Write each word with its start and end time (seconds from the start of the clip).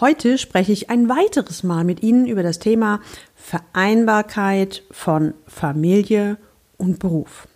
Heute 0.00 0.38
spreche 0.38 0.72
ich 0.72 0.90
ein 0.90 1.08
weiteres 1.08 1.62
Mal 1.62 1.84
mit 1.84 2.02
Ihnen 2.02 2.26
über 2.26 2.42
das 2.42 2.58
Thema 2.58 3.00
Vereinbarkeit 3.36 4.82
von 4.90 5.34
Familie 5.46 6.36
und 6.76 6.98
Beruf. 6.98 7.46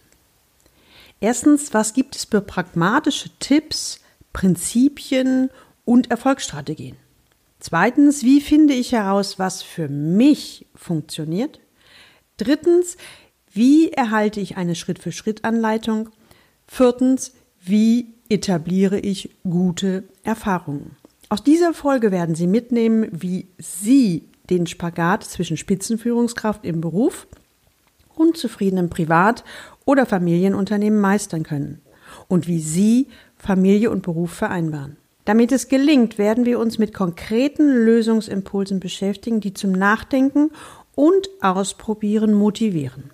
Erstens, 1.19 1.74
was 1.74 1.95
gibt 1.95 2.14
es 2.14 2.27
für 2.27 2.40
pragmatische 2.40 3.30
Tipps, 3.40 4.01
Prinzipien 4.32 5.51
und 5.85 6.12
Erfolgsstrategien? 6.12 6.96
Zweitens, 7.59 8.23
wie 8.23 8.41
finde 8.41 8.75
ich 8.75 8.93
heraus, 8.93 9.41
was 9.41 9.62
für 9.64 9.89
mich 9.89 10.66
funktioniert? 10.77 11.59
Drittens, 12.36 12.96
wie 13.50 13.91
erhalte 13.91 14.39
ich 14.39 14.57
eine 14.57 14.77
Schritt-für-Schritt-Anleitung? 14.77 16.11
Viertens, 16.68 17.32
wie 17.61 18.14
etabliere 18.29 19.00
ich 19.00 19.30
gute 19.43 20.05
Erfahrungen? 20.23 20.98
Aus 21.30 21.42
dieser 21.42 21.74
Folge 21.74 22.10
werden 22.10 22.34
Sie 22.34 22.46
mitnehmen, 22.46 23.09
wie 23.10 23.48
Sie 23.59 24.24
den 24.48 24.66
Spagat 24.66 25.24
zwischen 25.24 25.59
Spitzenführungskraft 25.59 26.64
im 26.64 26.80
Beruf 26.80 27.27
und 28.14 28.38
zufriedenem 28.38 28.88
Privat- 28.88 29.45
oder 29.84 30.06
Familienunternehmen 30.06 30.98
meistern 30.98 31.42
können 31.42 31.83
und 32.28 32.46
wie 32.46 32.60
Sie 32.60 33.09
Familie 33.36 33.91
und 33.91 34.02
Beruf 34.02 34.33
vereinbaren. 34.33 34.96
Damit 35.27 35.52
es 35.52 35.69
gelingt, 35.69 36.16
werden 36.16 36.46
wir 36.46 36.59
uns 36.59 36.78
mit 36.78 36.95
konkreten 36.95 37.69
Lösungsimpulsen 37.69 38.80
beschäftigen, 38.80 39.41
die 39.41 39.52
zum 39.52 39.72
Nachdenken 39.72 40.50
und 40.95 41.28
Ausprobieren 41.42 42.33
motivieren. 42.33 43.10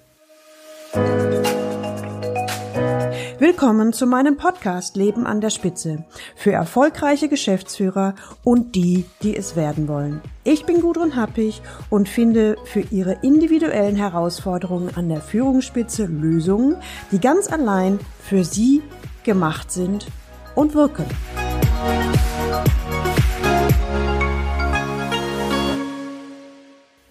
Willkommen 3.40 3.92
zu 3.92 4.06
meinem 4.06 4.36
Podcast 4.36 4.96
Leben 4.96 5.26
an 5.26 5.40
der 5.40 5.50
Spitze 5.50 6.04
für 6.36 6.52
erfolgreiche 6.52 7.28
Geschäftsführer 7.28 8.14
und 8.44 8.76
die, 8.76 9.06
die 9.22 9.36
es 9.36 9.56
werden 9.56 9.88
wollen. 9.88 10.20
Ich 10.44 10.66
bin 10.66 10.80
Gudrun 10.80 11.16
Happig 11.16 11.60
und 11.90 12.08
finde 12.08 12.56
für 12.64 12.82
Ihre 12.92 13.18
individuellen 13.22 13.96
Herausforderungen 13.96 14.90
an 14.94 15.08
der 15.08 15.20
Führungsspitze 15.20 16.06
Lösungen, 16.06 16.76
die 17.10 17.18
ganz 17.18 17.50
allein 17.50 17.98
für 18.20 18.44
Sie 18.44 18.82
gemacht 19.24 19.72
sind 19.72 20.06
und 20.54 20.74
wirken. 20.74 21.06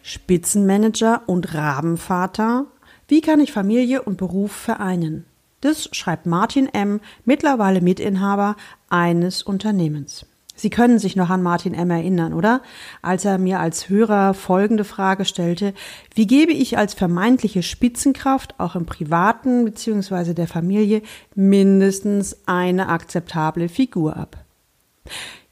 Spitzenmanager 0.04 1.24
und 1.26 1.54
Rabenvater? 1.54 2.68
Wie 3.10 3.20
kann 3.20 3.42
ich 3.42 3.52
Familie 3.52 4.04
und 4.04 4.16
Beruf 4.16 4.54
vereinen? 4.54 5.26
Das 5.64 5.88
schreibt 5.94 6.26
Martin 6.26 6.68
M., 6.68 7.00
mittlerweile 7.24 7.80
Mitinhaber 7.80 8.58
eines 8.90 9.44
Unternehmens. 9.44 10.26
Sie 10.58 10.70
können 10.70 11.00
sich 11.00 11.16
noch 11.16 11.30
an 11.30 11.42
Martin 11.42 11.74
M. 11.74 11.90
erinnern, 11.90 12.34
oder? 12.34 12.62
Als 13.02 13.24
er 13.24 13.38
mir 13.38 13.62
als 13.62 13.88
Hörer 13.88 14.34
folgende 14.34 14.84
Frage 14.84 15.24
stellte, 15.24 15.74
wie 16.16 16.28
gebe 16.28 16.52
ich 16.52 16.78
als 16.78 16.94
vermeintliche 16.94 17.64
Spitzenkraft 17.64 18.60
auch 18.60 18.76
im 18.76 18.86
privaten 18.86 19.64
bzw. 19.64 20.34
der 20.34 20.50
Familie 20.50 21.02
mindestens 21.34 22.36
eine 22.46 22.90
akzeptable 22.90 23.70
Figur 23.70 24.18
ab? 24.18 24.44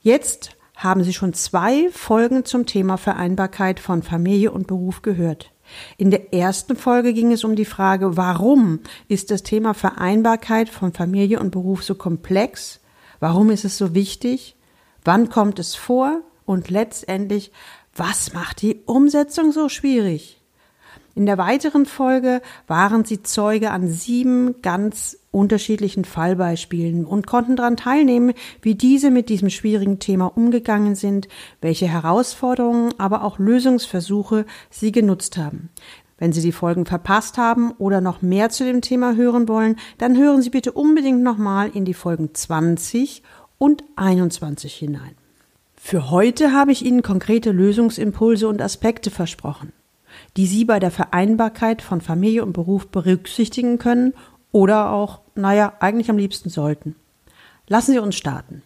Jetzt 0.02 0.58
haben 0.76 1.06
Sie 1.06 1.14
schon 1.14 1.34
zwei 1.34 1.88
Folgen 1.94 2.44
zum 2.44 2.66
Thema 2.66 2.98
Vereinbarkeit 2.98 3.80
von 3.80 4.04
Familie 4.04 4.52
und 4.52 4.67
Beruf 4.67 5.04
gehört. 5.04 5.54
In 5.97 6.11
der 6.11 6.33
ersten 6.33 6.75
Folge 6.75 7.14
ging 7.14 7.31
es 7.31 7.44
um 7.44 7.55
die 7.55 7.66
Frage, 7.66 8.17
warum 8.17 8.80
ist 9.08 9.31
das 9.31 9.44
Thema 9.44 9.73
Vereinbarkeit 9.73 10.69
von 10.69 10.94
Familie 10.94 11.39
und 11.39 11.52
Beruf 11.52 11.83
so 11.83 11.95
komplex? 11.95 12.80
Warum 13.19 13.50
ist 13.50 13.66
es 13.66 13.77
so 13.77 13.94
wichtig? 13.94 14.55
Wann 15.03 15.30
kommt 15.30 15.59
es 15.59 15.75
vor? 15.75 16.22
Und 16.45 16.69
letztendlich, 16.69 17.52
was 17.95 18.33
macht 18.33 18.61
die 18.61 18.81
Umsetzung 18.86 19.52
so 19.52 19.69
schwierig? 19.69 20.41
In 21.14 21.26
der 21.26 21.38
weiteren 21.38 21.86
Folge 21.86 22.42
waren 22.67 23.04
sie 23.04 23.22
Zeuge 23.22 23.72
an 23.72 23.89
sieben 23.89 24.61
ganz 24.61 25.17
unterschiedlichen 25.32 26.05
Fallbeispielen 26.05 27.05
und 27.05 27.27
konnten 27.27 27.58
daran 27.58 27.76
teilnehmen, 27.76 28.33
wie 28.61 28.76
diese 28.76 29.11
mit 29.11 29.27
diesem 29.27 29.49
schwierigen 29.49 29.99
Thema 29.99 30.26
umgegangen 30.38 30.95
sind, 30.95 31.27
welche 31.60 31.88
Herausforderungen, 31.88 32.94
aber 32.98 33.23
auch 33.23 33.39
Lösungsversuche 33.39 34.45
sie 34.70 34.94
genutzt 34.94 35.38
haben. 35.38 35.70
Wenn 36.17 36.33
Sie 36.33 36.42
die 36.42 36.52
Folgen 36.52 36.86
verpasst 36.86 37.39
haben 37.39 37.72
oder 37.80 37.99
noch 37.99 38.22
mehr 38.22 38.49
zu 38.49 38.64
dem 38.64 38.82
Thema 38.82 39.16
hören 39.16 39.49
wollen, 39.49 39.78
dann 39.98 40.16
hören 40.16 40.43
Sie 40.43 40.52
bitte 40.52 40.72
unbedingt 40.72 41.23
nochmal 41.23 41.72
in 41.73 41.83
die 41.83 41.95
Folgen 41.95 42.30
20 42.33 43.23
und 43.58 43.83
21 43.95 44.73
hinein. 44.76 45.16
Für 45.76 46.11
heute 46.11 46.54
habe 46.54 46.72
ich 46.72 46.86
Ihnen 46.86 47.02
konkrete 47.02 47.52
Lösungsimpulse 47.52 48.48
und 48.48 48.61
Aspekte 48.61 49.10
versprochen 49.10 49.73
die 50.37 50.47
Sie 50.47 50.65
bei 50.65 50.80
der 50.80 50.92
Vereinbarkeit 50.92 51.81
von 51.81 52.02
Familie 52.02 52.43
und 52.43 52.53
Beruf 52.53 52.87
berücksichtigen 52.87 53.77
können 53.77 54.14
oder 54.52 54.92
auch, 54.92 55.21
naja, 55.36 55.73
eigentlich 55.80 56.09
am 56.09 56.17
liebsten 56.17 56.49
sollten. 56.49 56.95
Lassen 57.67 57.93
Sie 57.93 57.99
uns 57.99 58.15
starten. 58.15 58.64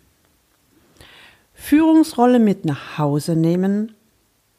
Führungsrolle 1.53 2.39
mit 2.39 2.65
nach 2.65 2.97
Hause 2.97 3.35
nehmen? 3.35 3.93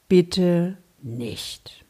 Bitte 0.08 0.76
nicht. 1.02 1.84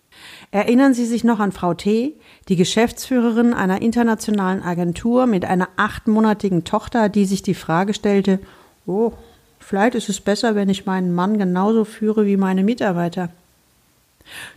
Erinnern 0.51 0.95
Sie 0.95 1.05
sich 1.05 1.25
noch 1.25 1.39
an 1.39 1.53
Frau 1.53 1.75
T., 1.75 2.15
die 2.49 2.57
Geschäftsführerin 2.57 3.53
einer 3.53 3.83
internationalen 3.83 4.63
Agentur 4.63 5.27
mit 5.27 5.45
einer 5.45 5.69
achtmonatigen 5.77 6.65
Tochter, 6.65 7.09
die 7.09 7.25
sich 7.25 7.43
die 7.43 7.55
Frage 7.55 7.95
stellte, 7.95 8.39
oh, 8.87 9.13
vielleicht 9.59 9.95
ist 9.95 10.09
es 10.09 10.21
besser, 10.21 10.55
wenn 10.55 10.69
ich 10.69 10.87
meinen 10.87 11.15
Mann 11.15 11.39
genauso 11.39 11.85
führe 11.85 12.27
wie 12.27 12.37
meine 12.37 12.63
Mitarbeiter. 12.63 13.31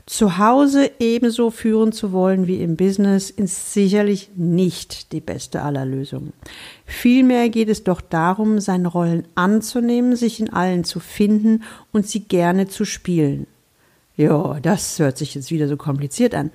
Zu 0.06 0.38
Hause 0.38 0.91
ebenso 1.00 1.52
führen 1.52 1.91
zu 1.91 2.12
wollen 2.12 2.47
wie 2.47 2.62
im 2.62 2.75
Business 2.75 3.30
ist 3.30 3.74
sicherlich 3.74 4.30
nicht 4.35 5.12
die 5.12 5.22
beste 5.22 5.62
aller 5.62 5.85
Lösungen. 5.85 6.34
Vielmehr 6.85 7.50
geht 7.50 7.69
es 7.69 7.84
doch 7.84 8.02
darum, 8.02 8.59
seine 8.59 8.88
Rollen 8.88 9.28
anzunehmen, 9.35 10.16
sich 10.16 10.40
in 10.40 10.52
allen 10.52 10.84
zu 10.84 11.00
finden 11.00 11.63
und 11.91 12.07
sie 12.07 12.22
gerne 12.22 12.68
zu 12.68 12.85
spielen. 12.85 13.47
Ja, 14.16 14.59
das 14.62 15.00
hört 15.00 15.18
sich 15.18 15.35
jetzt 15.35 15.52
wieder 15.52 15.68
so 15.68 15.78
kompliziert 15.78 16.36
an. 16.36 16.51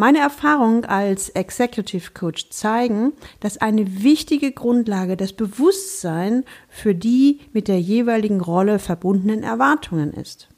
Meine 0.00 0.20
Erfahrungen 0.20 0.86
als 0.86 1.28
Executive 1.28 2.12
Coach 2.12 2.48
zeigen, 2.48 3.12
dass 3.40 3.58
eine 3.58 4.02
wichtige 4.02 4.50
Grundlage 4.50 5.14
das 5.14 5.34
Bewusstsein 5.34 6.44
für 6.70 6.94
die 6.94 7.40
mit 7.52 7.68
der 7.68 7.78
jeweiligen 7.78 8.40
Rolle 8.40 8.78
verbundenen 8.78 9.42
Erwartungen 9.42 10.14
ist. 10.14 10.49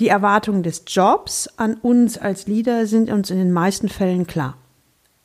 Die 0.00 0.08
Erwartungen 0.08 0.62
des 0.62 0.84
Jobs 0.86 1.48
an 1.56 1.74
uns 1.74 2.18
als 2.18 2.46
Leader 2.46 2.86
sind 2.86 3.10
uns 3.10 3.30
in 3.30 3.38
den 3.38 3.52
meisten 3.52 3.88
Fällen 3.88 4.26
klar. 4.26 4.56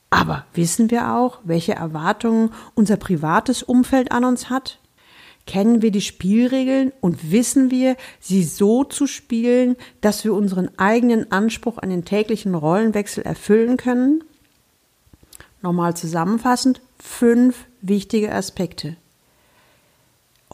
Aber 0.09 0.45
wissen 0.53 0.91
wir 0.91 1.13
auch, 1.13 1.39
welche 1.43 1.73
Erwartungen 1.73 2.51
unser 2.75 2.97
privates 2.97 3.63
Umfeld 3.63 4.11
an 4.11 4.25
uns 4.25 4.49
hat? 4.49 4.79
Kennen 5.45 5.81
wir 5.81 5.91
die 5.91 6.01
Spielregeln 6.01 6.93
und 7.01 7.31
wissen 7.31 7.69
wir, 7.69 7.97
sie 8.19 8.43
so 8.43 8.83
zu 8.83 9.07
spielen, 9.07 9.75
dass 10.01 10.23
wir 10.23 10.33
unseren 10.33 10.69
eigenen 10.77 11.31
Anspruch 11.31 11.79
an 11.79 11.89
den 11.89 12.05
täglichen 12.05 12.55
Rollenwechsel 12.55 13.23
erfüllen 13.23 13.75
können? 13.75 14.23
Nochmal 15.61 15.97
zusammenfassend, 15.97 16.81
fünf 16.99 17.65
wichtige 17.81 18.31
Aspekte. 18.33 18.95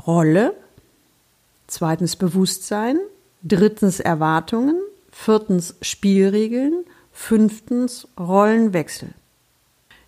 Rolle, 0.08 0.56
zweitens 1.68 2.16
Bewusstsein, 2.16 2.98
drittens 3.44 4.00
Erwartungen, 4.00 4.80
viertens 5.12 5.76
Spielregeln, 5.82 6.86
fünftens 7.12 8.08
Rollenwechsel. 8.20 9.10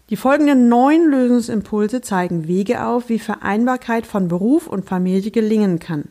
Die 0.09 0.17
folgenden 0.17 0.67
neun 0.67 1.09
Lösungsimpulse 1.09 2.01
zeigen 2.01 2.47
Wege 2.47 2.85
auf, 2.85 3.07
wie 3.07 3.19
Vereinbarkeit 3.19 4.05
von 4.05 4.27
Beruf 4.27 4.67
und 4.67 4.85
Familie 4.85 5.31
gelingen 5.31 5.79
kann. 5.79 6.09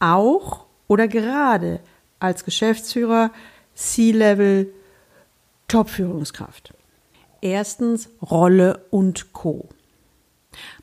Auch 0.00 0.66
oder 0.86 1.08
gerade 1.08 1.80
als 2.20 2.44
Geschäftsführer, 2.44 3.30
C-Level, 3.74 4.72
Top-Führungskraft. 5.66 6.74
Erstens 7.40 8.10
Rolle 8.20 8.84
und 8.90 9.32
Co. 9.32 9.68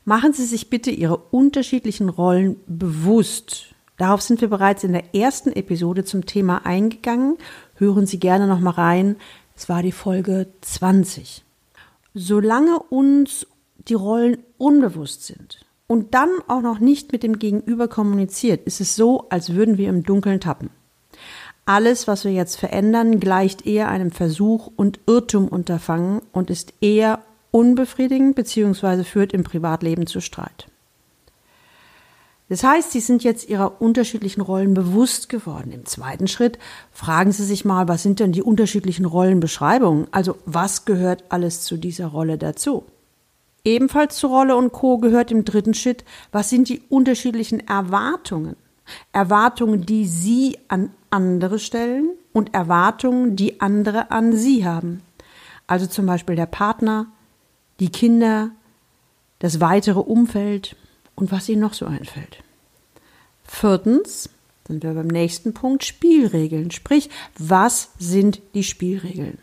Machen 0.04 0.32
Sie 0.32 0.44
sich 0.44 0.70
bitte 0.70 0.90
Ihre 0.90 1.18
unterschiedlichen 1.18 2.08
Rollen 2.08 2.56
bewusst 2.66 3.75
Darauf 3.96 4.20
sind 4.20 4.40
wir 4.40 4.48
bereits 4.48 4.84
in 4.84 4.92
der 4.92 5.14
ersten 5.14 5.52
Episode 5.52 6.04
zum 6.04 6.26
Thema 6.26 6.66
eingegangen. 6.66 7.38
Hören 7.76 8.06
Sie 8.06 8.18
gerne 8.18 8.46
noch 8.46 8.60
mal 8.60 8.70
rein. 8.70 9.16
Es 9.56 9.68
war 9.68 9.82
die 9.82 9.92
Folge 9.92 10.48
20. 10.60 11.44
Solange 12.14 12.78
uns 12.78 13.46
die 13.88 13.94
Rollen 13.94 14.38
unbewusst 14.58 15.24
sind 15.24 15.64
und 15.86 16.14
dann 16.14 16.30
auch 16.48 16.60
noch 16.60 16.78
nicht 16.78 17.12
mit 17.12 17.22
dem 17.22 17.38
Gegenüber 17.38 17.88
kommuniziert, 17.88 18.66
ist 18.66 18.80
es 18.80 18.96
so, 18.96 19.28
als 19.30 19.54
würden 19.54 19.78
wir 19.78 19.88
im 19.88 20.02
Dunkeln 20.02 20.40
tappen. 20.40 20.70
Alles, 21.64 22.06
was 22.06 22.24
wir 22.24 22.32
jetzt 22.32 22.56
verändern, 22.56 23.18
gleicht 23.18 23.66
eher 23.66 23.88
einem 23.88 24.12
Versuch 24.12 24.70
und 24.76 25.00
Irrtum 25.06 25.48
unterfangen 25.48 26.20
und 26.32 26.50
ist 26.50 26.74
eher 26.80 27.22
unbefriedigend 27.50 28.36
bzw. 28.36 29.04
führt 29.04 29.32
im 29.32 29.42
Privatleben 29.42 30.06
zu 30.06 30.20
Streit. 30.20 30.68
Das 32.48 32.62
heißt, 32.62 32.92
Sie 32.92 33.00
sind 33.00 33.24
jetzt 33.24 33.48
Ihrer 33.48 33.80
unterschiedlichen 33.80 34.40
Rollen 34.40 34.72
bewusst 34.72 35.28
geworden. 35.28 35.72
Im 35.72 35.84
zweiten 35.84 36.28
Schritt 36.28 36.58
fragen 36.92 37.32
Sie 37.32 37.44
sich 37.44 37.64
mal, 37.64 37.88
was 37.88 38.04
sind 38.04 38.20
denn 38.20 38.32
die 38.32 38.42
unterschiedlichen 38.42 39.04
Rollenbeschreibungen? 39.04 40.06
Also 40.12 40.36
was 40.44 40.84
gehört 40.84 41.24
alles 41.28 41.62
zu 41.62 41.76
dieser 41.76 42.06
Rolle 42.06 42.38
dazu? 42.38 42.84
Ebenfalls 43.64 44.16
zu 44.16 44.28
Rolle 44.28 44.56
und 44.56 44.72
Co 44.72 44.98
gehört 44.98 45.32
im 45.32 45.44
dritten 45.44 45.74
Schritt, 45.74 46.04
was 46.30 46.48
sind 46.48 46.68
die 46.68 46.82
unterschiedlichen 46.88 47.66
Erwartungen? 47.66 48.54
Erwartungen, 49.12 49.84
die 49.84 50.06
Sie 50.06 50.56
an 50.68 50.90
andere 51.10 51.58
stellen 51.58 52.10
und 52.32 52.54
Erwartungen, 52.54 53.34
die 53.34 53.60
andere 53.60 54.12
an 54.12 54.36
Sie 54.36 54.64
haben. 54.64 55.02
Also 55.66 55.86
zum 55.86 56.06
Beispiel 56.06 56.36
der 56.36 56.46
Partner, 56.46 57.06
die 57.80 57.90
Kinder, 57.90 58.50
das 59.40 59.60
weitere 59.60 59.98
Umfeld 59.98 60.76
und 61.16 61.32
was 61.32 61.48
Ihnen 61.48 61.62
noch 61.62 61.74
so 61.74 61.86
einfällt. 61.86 62.38
Viertens 63.44 64.30
sind 64.66 64.82
wir 64.82 64.94
beim 64.94 65.06
nächsten 65.06 65.54
Punkt 65.54 65.84
Spielregeln. 65.84 66.70
Sprich, 66.70 67.10
was 67.38 67.90
sind 67.98 68.40
die 68.54 68.64
Spielregeln? 68.64 69.38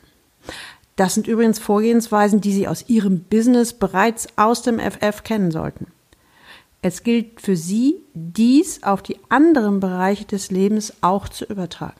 Das 0.96 1.16
sind 1.16 1.28
übrigens 1.28 1.60
Vorgehensweisen, 1.60 2.42
die 2.42 2.54
Sie 2.54 2.68
aus 2.68 2.88
Ihrem 2.88 3.22
Business 3.22 3.74
bereits 3.74 4.28
aus 4.36 4.62
dem 4.62 4.80
FF 4.80 5.24
kennen 5.24 5.52
sollten. 5.52 5.88
Es 6.82 7.04
gilt 7.04 7.42
für 7.42 7.56
Sie, 7.56 7.96
dies 8.14 8.84
auf 8.84 9.02
die 9.02 9.18
anderen 9.30 9.80
Bereiche 9.80 10.26
des 10.26 10.52
Lebens 10.52 10.94
auch 11.02 11.30
zu 11.30 11.46
übertragen. 11.46 12.00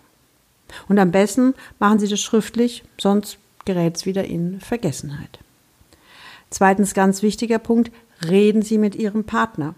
Und 0.90 1.00
am 1.00 1.12
besten 1.12 1.54
machen 1.80 2.00
Sie 2.00 2.08
das 2.08 2.20
schriftlich, 2.20 2.84
sonst 3.00 3.38
gerät 3.66 3.96
es 3.96 4.06
wieder 4.06 4.26
in 4.26 4.60
Vergessenheit. 4.60 5.40
Zweitens 6.50 6.94
ganz 6.94 7.24
wichtiger 7.24 7.60
Punkt, 7.60 7.92
reden 8.30 8.62
Sie 8.62 8.78
mit 8.78 8.96
Ihrem 8.96 9.24
Partner. 9.24 9.76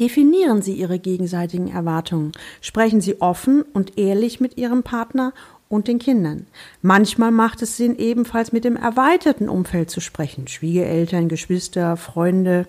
Definieren 0.00 0.60
Sie 0.60 0.72
Ihre 0.74 0.98
gegenseitigen 0.98 1.68
Erwartungen. 1.68 2.32
Sprechen 2.60 3.00
Sie 3.00 3.20
offen 3.20 3.62
und 3.62 3.96
ehrlich 3.96 4.40
mit 4.40 4.56
Ihrem 4.56 4.82
Partner 4.82 5.32
und 5.68 5.88
den 5.88 5.98
Kindern. 5.98 6.46
Manchmal 6.82 7.30
macht 7.30 7.62
es 7.62 7.76
Sinn, 7.76 7.96
ebenfalls 7.96 8.52
mit 8.52 8.64
dem 8.64 8.76
erweiterten 8.76 9.48
Umfeld 9.48 9.90
zu 9.90 10.00
sprechen. 10.00 10.48
Schwiegereltern, 10.48 11.28
Geschwister, 11.28 11.96
Freunde. 11.96 12.66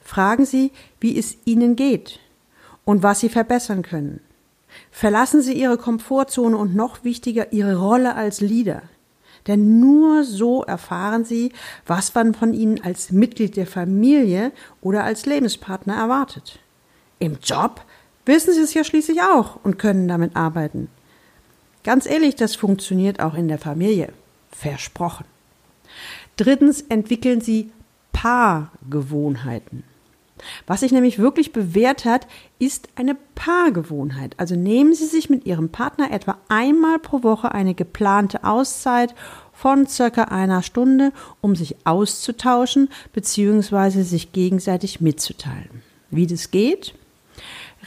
Fragen 0.00 0.44
Sie, 0.44 0.70
wie 1.00 1.18
es 1.18 1.38
Ihnen 1.44 1.76
geht 1.76 2.20
und 2.84 3.02
was 3.02 3.20
Sie 3.20 3.30
verbessern 3.30 3.82
können. 3.82 4.20
Verlassen 4.90 5.40
Sie 5.40 5.54
Ihre 5.54 5.78
Komfortzone 5.78 6.56
und 6.56 6.74
noch 6.74 7.04
wichtiger 7.04 7.52
Ihre 7.52 7.76
Rolle 7.76 8.14
als 8.14 8.40
Leader. 8.40 8.82
Denn 9.46 9.78
nur 9.78 10.24
so 10.24 10.62
erfahren 10.62 11.24
Sie, 11.24 11.52
was 11.86 12.14
man 12.14 12.34
von 12.34 12.54
Ihnen 12.54 12.82
als 12.82 13.10
Mitglied 13.12 13.56
der 13.56 13.66
Familie 13.66 14.52
oder 14.80 15.04
als 15.04 15.26
Lebenspartner 15.26 15.94
erwartet. 15.94 16.58
Im 17.18 17.38
Job 17.42 17.82
wissen 18.24 18.54
Sie 18.54 18.60
es 18.60 18.74
ja 18.74 18.84
schließlich 18.84 19.20
auch 19.20 19.58
und 19.62 19.78
können 19.78 20.08
damit 20.08 20.34
arbeiten. 20.34 20.88
Ganz 21.82 22.06
ehrlich, 22.06 22.36
das 22.36 22.56
funktioniert 22.56 23.20
auch 23.20 23.34
in 23.34 23.48
der 23.48 23.58
Familie. 23.58 24.12
Versprochen. 24.50 25.26
Drittens 26.36 26.80
entwickeln 26.80 27.40
Sie 27.40 27.70
Paargewohnheiten. 28.12 29.84
Was 30.66 30.80
sich 30.80 30.92
nämlich 30.92 31.18
wirklich 31.18 31.52
bewährt 31.52 32.04
hat, 32.04 32.26
ist 32.58 32.88
eine 32.96 33.16
Paargewohnheit. 33.34 34.34
Also 34.38 34.56
nehmen 34.56 34.94
Sie 34.94 35.06
sich 35.06 35.30
mit 35.30 35.46
Ihrem 35.46 35.68
Partner 35.68 36.10
etwa 36.10 36.38
einmal 36.48 36.98
pro 36.98 37.22
Woche 37.22 37.52
eine 37.52 37.74
geplante 37.74 38.44
Auszeit 38.44 39.14
von 39.52 39.86
circa 39.86 40.24
einer 40.24 40.62
Stunde, 40.62 41.12
um 41.40 41.54
sich 41.54 41.76
auszutauschen 41.84 42.88
bzw. 43.12 44.02
sich 44.02 44.32
gegenseitig 44.32 45.00
mitzuteilen. 45.00 45.82
Wie 46.10 46.26
das 46.26 46.50
geht? 46.50 46.94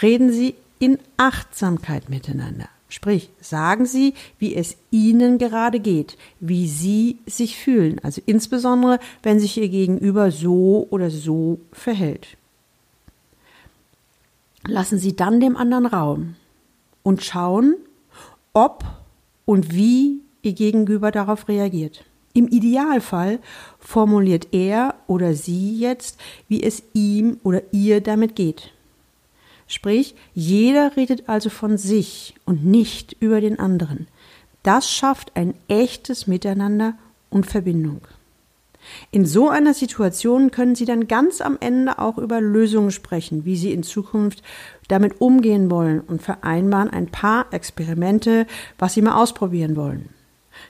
Reden 0.01 0.31
Sie 0.31 0.55
in 0.79 0.99
Achtsamkeit 1.17 2.09
miteinander. 2.09 2.69
Sprich, 2.89 3.29
sagen 3.41 3.85
Sie, 3.85 4.13
wie 4.39 4.55
es 4.55 4.77
Ihnen 4.91 5.37
gerade 5.39 5.79
geht, 5.81 6.17
wie 6.39 6.67
Sie 6.67 7.17
sich 7.25 7.57
fühlen, 7.57 7.99
also 8.01 8.21
insbesondere, 8.25 8.99
wenn 9.23 9.39
sich 9.39 9.57
Ihr 9.57 9.67
Gegenüber 9.67 10.31
so 10.31 10.87
oder 10.89 11.09
so 11.09 11.59
verhält. 11.73 12.36
Lassen 14.67 14.99
Sie 14.99 15.15
dann 15.15 15.39
dem 15.39 15.55
anderen 15.55 15.85
Raum 15.85 16.35
und 17.01 17.23
schauen, 17.23 17.75
ob 18.53 18.83
und 19.45 19.73
wie 19.73 20.21
Ihr 20.41 20.53
Gegenüber 20.53 21.11
darauf 21.11 21.47
reagiert. 21.47 22.03
Im 22.33 22.47
Idealfall 22.47 23.39
formuliert 23.79 24.49
er 24.51 24.93
oder 25.07 25.33
sie 25.33 25.75
jetzt, 25.79 26.19
wie 26.47 26.61
es 26.61 26.83
ihm 26.93 27.39
oder 27.43 27.63
ihr 27.71 27.99
damit 27.99 28.35
geht. 28.35 28.71
Sprich, 29.67 30.13
jeder 30.35 30.95
redet 30.95 31.27
also 31.27 31.49
von 31.49 31.77
sich 31.77 32.35
und 32.45 32.63
nicht 32.63 33.15
über 33.19 33.41
den 33.41 33.57
anderen. 33.59 34.07
Das 34.61 34.91
schafft 34.91 35.35
ein 35.35 35.55
echtes 35.67 36.27
Miteinander 36.27 36.93
und 37.29 37.47
Verbindung. 37.47 38.01
In 39.11 39.25
so 39.25 39.49
einer 39.49 39.73
Situation 39.73 40.51
können 40.51 40.75
Sie 40.75 40.85
dann 40.85 41.07
ganz 41.07 41.41
am 41.41 41.57
Ende 41.59 41.99
auch 41.99 42.17
über 42.17 42.41
Lösungen 42.41 42.91
sprechen, 42.91 43.45
wie 43.45 43.55
Sie 43.55 43.71
in 43.71 43.83
Zukunft 43.83 44.43
damit 44.87 45.21
umgehen 45.21 45.69
wollen 45.71 46.01
und 46.01 46.21
vereinbaren 46.21 46.89
ein 46.89 47.07
paar 47.07 47.51
Experimente, 47.51 48.47
was 48.77 48.93
Sie 48.93 49.01
mal 49.01 49.21
ausprobieren 49.21 49.75
wollen. 49.75 50.09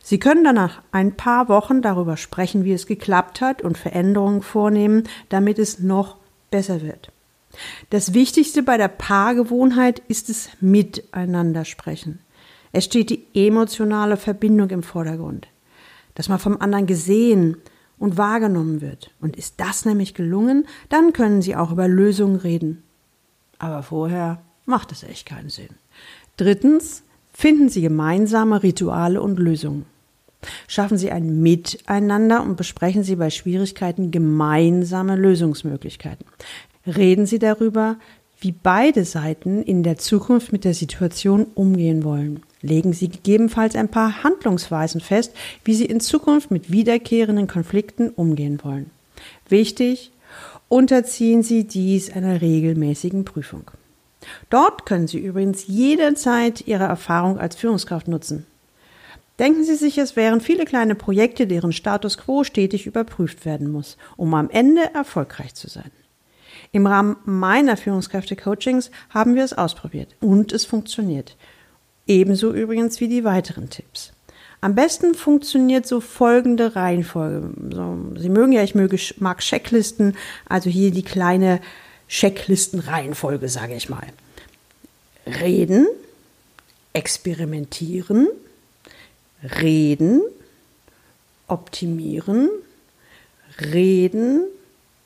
Sie 0.03 0.19
können 0.19 0.43
danach 0.43 0.81
ein 0.91 1.15
paar 1.15 1.49
Wochen 1.49 1.81
darüber 1.81 2.17
sprechen, 2.17 2.63
wie 2.63 2.73
es 2.73 2.87
geklappt 2.87 3.41
hat 3.41 3.61
und 3.61 3.77
Veränderungen 3.77 4.41
vornehmen, 4.41 5.03
damit 5.29 5.59
es 5.59 5.79
noch 5.79 6.17
besser 6.51 6.81
wird. 6.81 7.11
Das 7.89 8.13
Wichtigste 8.13 8.63
bei 8.63 8.77
der 8.77 8.89
Paargewohnheit 8.89 10.01
ist 10.07 10.29
es 10.29 10.49
Miteinander 10.59 11.65
sprechen. 11.65 12.19
Es 12.71 12.85
steht 12.85 13.09
die 13.09 13.25
emotionale 13.33 14.17
Verbindung 14.17 14.69
im 14.69 14.83
Vordergrund, 14.83 15.47
dass 16.15 16.29
man 16.29 16.39
vom 16.39 16.59
anderen 16.59 16.85
gesehen 16.85 17.57
und 17.99 18.17
wahrgenommen 18.17 18.81
wird. 18.81 19.11
Und 19.19 19.35
ist 19.35 19.55
das 19.57 19.85
nämlich 19.85 20.13
gelungen, 20.13 20.67
dann 20.89 21.13
können 21.13 21.41
Sie 21.41 21.55
auch 21.55 21.71
über 21.71 21.87
Lösungen 21.87 22.35
reden. 22.35 22.83
Aber 23.59 23.83
vorher 23.83 24.41
macht 24.65 24.91
es 24.91 25.03
echt 25.03 25.25
keinen 25.25 25.49
Sinn. 25.49 25.69
Drittens, 26.37 27.03
finden 27.33 27.69
Sie 27.69 27.81
gemeinsame 27.81 28.61
Rituale 28.63 29.21
und 29.21 29.39
Lösungen. 29.39 29.85
Schaffen 30.67 30.97
Sie 30.97 31.11
ein 31.11 31.41
Miteinander 31.41 32.43
und 32.43 32.57
besprechen 32.57 33.03
Sie 33.03 33.15
bei 33.15 33.29
Schwierigkeiten 33.29 34.11
gemeinsame 34.11 35.15
Lösungsmöglichkeiten. 35.15 36.25
Reden 36.85 37.25
Sie 37.25 37.39
darüber, 37.39 37.97
wie 38.39 38.51
beide 38.51 39.03
Seiten 39.03 39.63
in 39.63 39.81
der 39.81 39.97
Zukunft 39.97 40.51
mit 40.51 40.63
der 40.63 40.75
Situation 40.75 41.47
umgehen 41.55 42.03
wollen. 42.03 42.41
Legen 42.61 42.93
Sie 42.93 43.09
gegebenenfalls 43.09 43.75
ein 43.75 43.89
paar 43.89 44.23
Handlungsweisen 44.23 45.01
fest, 45.01 45.33
wie 45.63 45.75
Sie 45.75 45.85
in 45.85 45.99
Zukunft 45.99 46.51
mit 46.51 46.71
wiederkehrenden 46.71 47.47
Konflikten 47.47 48.09
umgehen 48.09 48.59
wollen. 48.63 48.89
Wichtig, 49.47 50.11
unterziehen 50.69 51.43
Sie 51.43 51.65
dies 51.65 52.11
einer 52.11 52.41
regelmäßigen 52.41 53.25
Prüfung. 53.25 53.71
Dort 54.49 54.85
können 54.85 55.07
Sie 55.07 55.19
übrigens 55.19 55.67
jederzeit 55.67 56.67
Ihre 56.67 56.85
Erfahrung 56.85 57.39
als 57.39 57.55
Führungskraft 57.55 58.07
nutzen. 58.07 58.45
Denken 59.39 59.63
Sie 59.63 59.75
sich, 59.75 59.99
es 59.99 60.15
wären 60.15 60.41
viele 60.41 60.65
kleine 60.65 60.95
Projekte, 60.95 61.45
deren 61.45 61.71
Status 61.71 62.17
quo 62.17 62.43
stetig 62.43 62.87
überprüft 62.87 63.45
werden 63.45 63.71
muss, 63.71 63.97
um 64.15 64.33
am 64.33 64.49
Ende 64.49 64.93
erfolgreich 64.95 65.53
zu 65.53 65.69
sein. 65.69 65.91
Im 66.71 66.87
Rahmen 66.87 67.17
meiner 67.23 67.77
Führungskräfte-Coachings 67.77 68.89
haben 69.09 69.35
wir 69.35 69.43
es 69.43 69.53
ausprobiert 69.53 70.15
und 70.19 70.51
es 70.51 70.65
funktioniert. 70.65 71.37
Ebenso 72.07 72.53
übrigens 72.53 72.99
wie 73.01 73.07
die 73.07 73.23
weiteren 73.23 73.69
Tipps. 73.69 74.13
Am 74.61 74.73
besten 74.73 75.13
funktioniert 75.13 75.85
so 75.85 76.01
folgende 76.01 76.75
Reihenfolge. 76.75 77.51
Sie 78.19 78.29
mögen 78.29 78.53
ja, 78.53 78.63
ich 78.63 78.73
möge, 78.73 78.97
mag 79.17 79.39
Checklisten, 79.39 80.15
also 80.47 80.69
hier 80.69 80.91
die 80.91 81.03
kleine 81.03 81.61
Checklistenreihenfolge, 82.07 83.49
sage 83.49 83.75
ich 83.75 83.89
mal. 83.89 84.07
Reden, 85.25 85.87
experimentieren, 86.93 88.27
reden, 89.61 90.21
optimieren, 91.47 92.49
reden, 93.61 94.41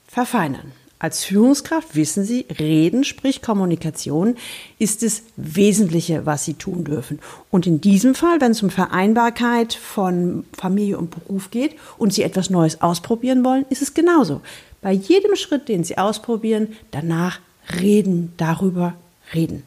verfeinern. 0.08 0.72
Als 1.02 1.24
Führungskraft 1.24 1.96
wissen 1.96 2.26
Sie, 2.26 2.46
Reden, 2.60 3.04
sprich 3.04 3.42
Kommunikation, 3.42 4.36
ist 4.78 5.02
das 5.02 5.24
Wesentliche, 5.36 6.28
was 6.28 6.46
Sie 6.46 6.54
tun 6.54 6.84
dürfen. 6.84 7.18
Und 7.50 7.66
in 7.66 7.82
diesem 7.82 8.14
Fall, 8.14 8.40
wenn 8.40 8.52
es 8.52 8.62
um 8.62 8.70
Vereinbarkeit 8.70 9.74
von 9.74 10.46
Familie 10.54 11.00
und 11.00 11.10
Beruf 11.10 11.50
geht 11.50 11.76
und 11.98 12.14
Sie 12.14 12.22
etwas 12.22 12.52
Neues 12.52 12.84
ausprobieren 12.84 13.44
wollen, 13.44 13.66
ist 13.72 13.82
es 13.82 13.96
genauso. 13.96 14.42
Bei 14.84 14.92
jedem 14.92 15.36
Schritt, 15.36 15.70
den 15.70 15.84
Sie 15.84 15.98
ausprobieren, 15.98 16.76
danach 16.92 17.40
reden, 17.82 18.34
darüber 18.38 18.94
reden. 19.34 19.64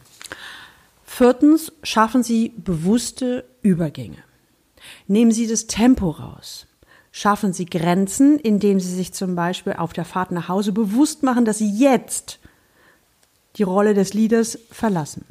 Viertens, 1.04 1.72
schaffen 1.82 2.22
Sie 2.22 2.52
bewusste 2.56 3.44
Übergänge. 3.60 4.18
Nehmen 5.08 5.32
Sie 5.32 5.48
das 5.48 5.66
Tempo 5.66 6.10
raus. 6.10 6.68
Schaffen 7.16 7.52
Sie 7.52 7.66
Grenzen, 7.66 8.40
indem 8.40 8.80
Sie 8.80 8.92
sich 8.92 9.12
zum 9.12 9.36
Beispiel 9.36 9.74
auf 9.74 9.92
der 9.92 10.04
Fahrt 10.04 10.32
nach 10.32 10.48
Hause 10.48 10.72
bewusst 10.72 11.22
machen, 11.22 11.44
dass 11.44 11.58
Sie 11.58 11.70
jetzt 11.70 12.40
die 13.54 13.62
Rolle 13.62 13.94
des 13.94 14.14
Leaders 14.14 14.58
verlassen. 14.72 15.24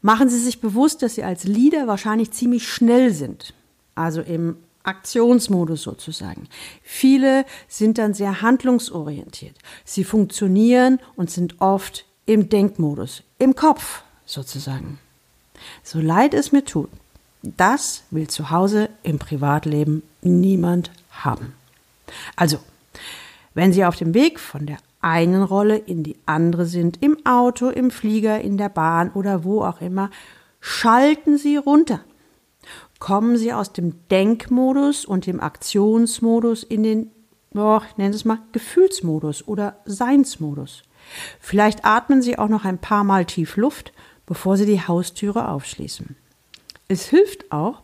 Machen 0.00 0.28
Sie 0.28 0.38
sich 0.38 0.60
bewusst, 0.60 1.02
dass 1.02 1.16
Sie 1.16 1.24
als 1.24 1.42
Leader 1.42 1.88
wahrscheinlich 1.88 2.30
ziemlich 2.30 2.68
schnell 2.68 3.12
sind, 3.12 3.52
also 3.96 4.20
im 4.20 4.58
Aktionsmodus 4.84 5.82
sozusagen. 5.82 6.48
Viele 6.84 7.44
sind 7.66 7.98
dann 7.98 8.14
sehr 8.14 8.40
handlungsorientiert. 8.40 9.56
Sie 9.84 10.04
funktionieren 10.04 11.00
und 11.16 11.32
sind 11.32 11.60
oft 11.60 12.06
im 12.26 12.48
Denkmodus, 12.48 13.24
im 13.40 13.56
Kopf 13.56 14.04
sozusagen. 14.24 15.00
So 15.82 15.98
leid 15.98 16.32
es 16.32 16.52
mir 16.52 16.64
tut, 16.64 16.90
das 17.42 18.04
will 18.12 18.28
zu 18.28 18.50
Hause 18.50 18.88
im 19.02 19.18
Privatleben 19.18 20.04
niemand 20.22 20.92
haben. 21.24 21.54
Also, 22.36 22.58
wenn 23.54 23.72
Sie 23.72 23.84
auf 23.84 23.96
dem 23.96 24.14
Weg 24.14 24.40
von 24.40 24.66
der 24.66 24.78
einen 25.00 25.42
Rolle 25.42 25.76
in 25.76 26.02
die 26.02 26.16
andere 26.26 26.66
sind, 26.66 27.02
im 27.02 27.24
Auto, 27.24 27.68
im 27.68 27.90
Flieger, 27.90 28.40
in 28.40 28.58
der 28.58 28.68
Bahn 28.68 29.10
oder 29.12 29.44
wo 29.44 29.62
auch 29.62 29.80
immer, 29.80 30.10
schalten 30.60 31.38
Sie 31.38 31.56
runter. 31.56 32.00
Kommen 32.98 33.36
Sie 33.36 33.52
aus 33.52 33.72
dem 33.72 33.94
Denkmodus 34.08 35.04
und 35.04 35.26
dem 35.26 35.40
Aktionsmodus 35.40 36.64
in 36.64 36.82
den, 36.82 37.10
oh, 37.54 37.80
ich 37.88 37.96
nenne 37.96 38.14
es 38.14 38.24
mal, 38.24 38.40
Gefühlsmodus 38.52 39.46
oder 39.46 39.76
Seinsmodus. 39.84 40.82
Vielleicht 41.40 41.84
atmen 41.84 42.22
Sie 42.22 42.38
auch 42.38 42.48
noch 42.48 42.64
ein 42.64 42.78
paar 42.78 43.04
Mal 43.04 43.24
tief 43.24 43.56
Luft, 43.56 43.92
bevor 44.26 44.56
Sie 44.56 44.66
die 44.66 44.86
Haustüre 44.86 45.48
aufschließen. 45.48 46.16
Es 46.88 47.06
hilft 47.06 47.52
auch, 47.52 47.82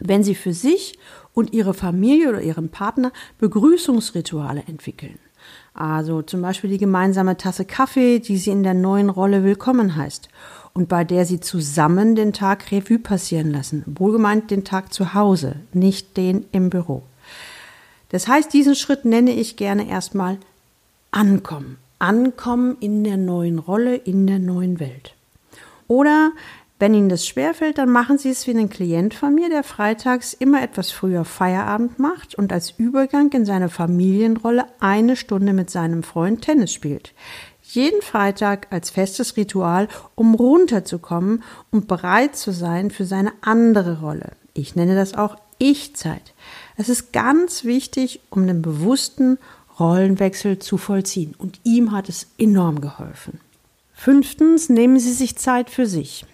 wenn 0.00 0.22
Sie 0.22 0.34
für 0.34 0.52
sich 0.52 0.98
und 1.34 1.52
Ihre 1.52 1.74
Familie 1.74 2.28
oder 2.28 2.42
Ihren 2.42 2.70
Partner 2.70 3.12
Begrüßungsrituale 3.38 4.64
entwickeln. 4.66 5.18
Also 5.74 6.22
zum 6.22 6.42
Beispiel 6.42 6.70
die 6.70 6.78
gemeinsame 6.78 7.36
Tasse 7.36 7.64
Kaffee, 7.64 8.18
die 8.18 8.38
Sie 8.38 8.50
in 8.50 8.62
der 8.62 8.74
neuen 8.74 9.10
Rolle 9.10 9.44
willkommen 9.44 9.96
heißt 9.96 10.28
und 10.72 10.88
bei 10.88 11.04
der 11.04 11.26
Sie 11.26 11.40
zusammen 11.40 12.14
den 12.14 12.32
Tag 12.32 12.70
Revue 12.72 12.98
passieren 12.98 13.50
lassen. 13.50 13.84
Wohlgemeint 13.86 14.50
den 14.50 14.64
Tag 14.64 14.92
zu 14.92 15.14
Hause, 15.14 15.56
nicht 15.72 16.16
den 16.16 16.46
im 16.52 16.70
Büro. 16.70 17.02
Das 18.08 18.28
heißt, 18.28 18.52
diesen 18.52 18.74
Schritt 18.74 19.04
nenne 19.04 19.32
ich 19.32 19.56
gerne 19.56 19.88
erstmal 19.88 20.38
Ankommen. 21.10 21.78
Ankommen 21.98 22.76
in 22.80 23.04
der 23.04 23.16
neuen 23.16 23.58
Rolle, 23.58 23.96
in 23.96 24.26
der 24.26 24.38
neuen 24.38 24.80
Welt. 24.80 25.14
Oder 25.88 26.32
wenn 26.78 26.92
Ihnen 26.92 27.08
das 27.08 27.26
schwerfällt, 27.26 27.78
dann 27.78 27.90
machen 27.90 28.18
Sie 28.18 28.28
es 28.28 28.46
wie 28.46 28.50
ein 28.50 28.68
Klient 28.68 29.14
von 29.14 29.34
mir, 29.34 29.48
der 29.48 29.62
freitags 29.62 30.34
immer 30.34 30.62
etwas 30.62 30.90
früher 30.90 31.24
Feierabend 31.24 31.98
macht 31.98 32.34
und 32.34 32.52
als 32.52 32.74
Übergang 32.76 33.32
in 33.32 33.46
seine 33.46 33.70
Familienrolle 33.70 34.66
eine 34.78 35.16
Stunde 35.16 35.54
mit 35.54 35.70
seinem 35.70 36.02
Freund 36.02 36.42
Tennis 36.42 36.72
spielt. 36.72 37.14
Jeden 37.62 38.02
Freitag 38.02 38.68
als 38.70 38.90
festes 38.90 39.36
Ritual, 39.38 39.88
um 40.14 40.34
runterzukommen 40.34 41.42
und 41.70 41.88
bereit 41.88 42.36
zu 42.36 42.52
sein 42.52 42.90
für 42.90 43.06
seine 43.06 43.32
andere 43.40 44.00
Rolle. 44.00 44.32
Ich 44.52 44.76
nenne 44.76 44.94
das 44.94 45.14
auch 45.14 45.36
Ich-Zeit. 45.58 46.34
Es 46.76 46.90
ist 46.90 47.12
ganz 47.12 47.64
wichtig, 47.64 48.20
um 48.28 48.46
den 48.46 48.60
bewussten 48.60 49.38
Rollenwechsel 49.80 50.58
zu 50.58 50.76
vollziehen. 50.76 51.34
Und 51.36 51.60
ihm 51.64 51.92
hat 51.92 52.08
es 52.08 52.28
enorm 52.38 52.80
geholfen. 52.80 53.40
Fünftens, 53.94 54.68
nehmen 54.68 54.98
Sie 54.98 55.12
sich 55.12 55.36
Zeit 55.36 55.70
für 55.70 55.86
sich. 55.86 56.26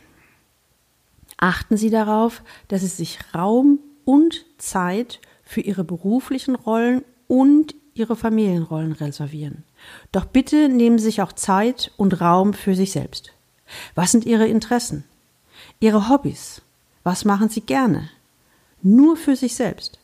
Achten 1.43 1.77
Sie 1.77 1.91
darauf, 1.91 2.45
dass 2.69 2.83
Sie 2.83 2.87
sich 2.87 3.19
Raum 3.35 3.81
und 4.05 4.45
Zeit 4.59 5.21
für 5.43 5.61
Ihre 5.61 5.83
beruflichen 5.83 6.55
Rollen 6.55 7.03
und 7.27 7.75
Ihre 7.95 8.15
Familienrollen 8.15 8.93
reservieren. 8.93 9.65
Doch 10.13 10.25
bitte 10.25 10.69
nehmen 10.69 11.01
Sie 11.01 11.07
sich 11.07 11.21
auch 11.21 11.33
Zeit 11.33 11.91
und 11.97 12.21
Raum 12.21 12.55
für 12.55 12.77
sich 12.77 12.93
selbst. 12.93 13.33
Was 13.97 14.13
sind 14.13 14.25
Ihre 14.25 14.47
Interessen? 14.47 15.03
Ihre 15.81 16.09
Hobbys? 16.09 16.63
Was 17.03 17.25
machen 17.25 17.49
Sie 17.49 17.63
gerne? 17.63 18.09
Nur 18.81 19.17
für 19.17 19.35
sich 19.35 19.57
selbst. 19.57 19.99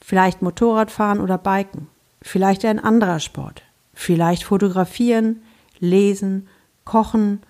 Vielleicht 0.00 0.42
Motorradfahren 0.42 1.20
oder 1.20 1.38
Biken. 1.38 1.86
Vielleicht 2.20 2.64
ein 2.64 2.80
anderer 2.80 3.20
Sport. 3.20 3.62
Vielleicht 3.94 4.42
fotografieren, 4.42 5.40
lesen, 5.78 6.48
kochen 6.84 7.42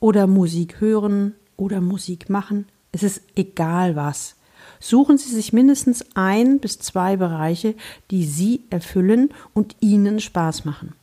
oder 0.00 0.26
Musik 0.26 0.80
hören 0.80 1.34
oder 1.58 1.82
Musik 1.82 2.30
machen. 2.30 2.64
Es 2.96 3.02
ist 3.02 3.20
egal 3.34 3.94
was. 3.94 4.36
Suchen 4.80 5.18
Sie 5.18 5.28
sich 5.28 5.52
mindestens 5.52 6.02
ein 6.14 6.60
bis 6.60 6.78
zwei 6.78 7.18
Bereiche, 7.18 7.74
die 8.10 8.24
Sie 8.24 8.62
erfüllen 8.70 9.34
und 9.52 9.76
Ihnen 9.80 10.18
Spaß 10.18 10.64
machen. 10.64 10.94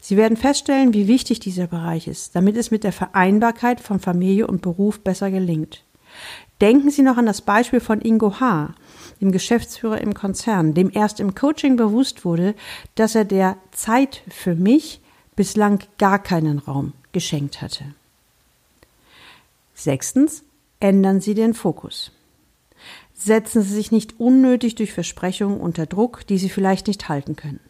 Sie 0.00 0.16
werden 0.16 0.36
feststellen, 0.36 0.92
wie 0.92 1.06
wichtig 1.06 1.38
dieser 1.38 1.68
Bereich 1.68 2.08
ist, 2.08 2.34
damit 2.34 2.56
es 2.56 2.72
mit 2.72 2.82
der 2.82 2.92
Vereinbarkeit 2.92 3.78
von 3.78 4.00
Familie 4.00 4.48
und 4.48 4.60
Beruf 4.60 4.98
besser 4.98 5.30
gelingt. 5.30 5.84
Denken 6.60 6.90
Sie 6.90 7.02
noch 7.02 7.16
an 7.16 7.26
das 7.26 7.42
Beispiel 7.42 7.78
von 7.78 8.00
Ingo 8.00 8.40
H., 8.40 8.74
dem 9.20 9.30
Geschäftsführer 9.30 10.00
im 10.00 10.14
Konzern, 10.14 10.74
dem 10.74 10.90
erst 10.92 11.20
im 11.20 11.36
Coaching 11.36 11.76
bewusst 11.76 12.24
wurde, 12.24 12.56
dass 12.96 13.14
er 13.14 13.24
der 13.24 13.56
Zeit 13.70 14.22
für 14.28 14.56
mich 14.56 15.00
bislang 15.36 15.78
gar 15.96 16.18
keinen 16.18 16.58
Raum 16.58 16.92
geschenkt 17.12 17.62
hatte. 17.62 17.84
Sechstens, 19.76 20.42
Ändern 20.80 21.20
Sie 21.20 21.34
den 21.34 21.54
Fokus. 21.54 22.12
Setzen 23.14 23.62
Sie 23.62 23.74
sich 23.74 23.92
nicht 23.92 24.20
unnötig 24.20 24.74
durch 24.74 24.92
Versprechungen 24.92 25.60
unter 25.60 25.86
Druck, 25.86 26.26
die 26.26 26.38
Sie 26.38 26.50
vielleicht 26.50 26.86
nicht 26.86 27.08
halten 27.08 27.34
können. 27.34 27.60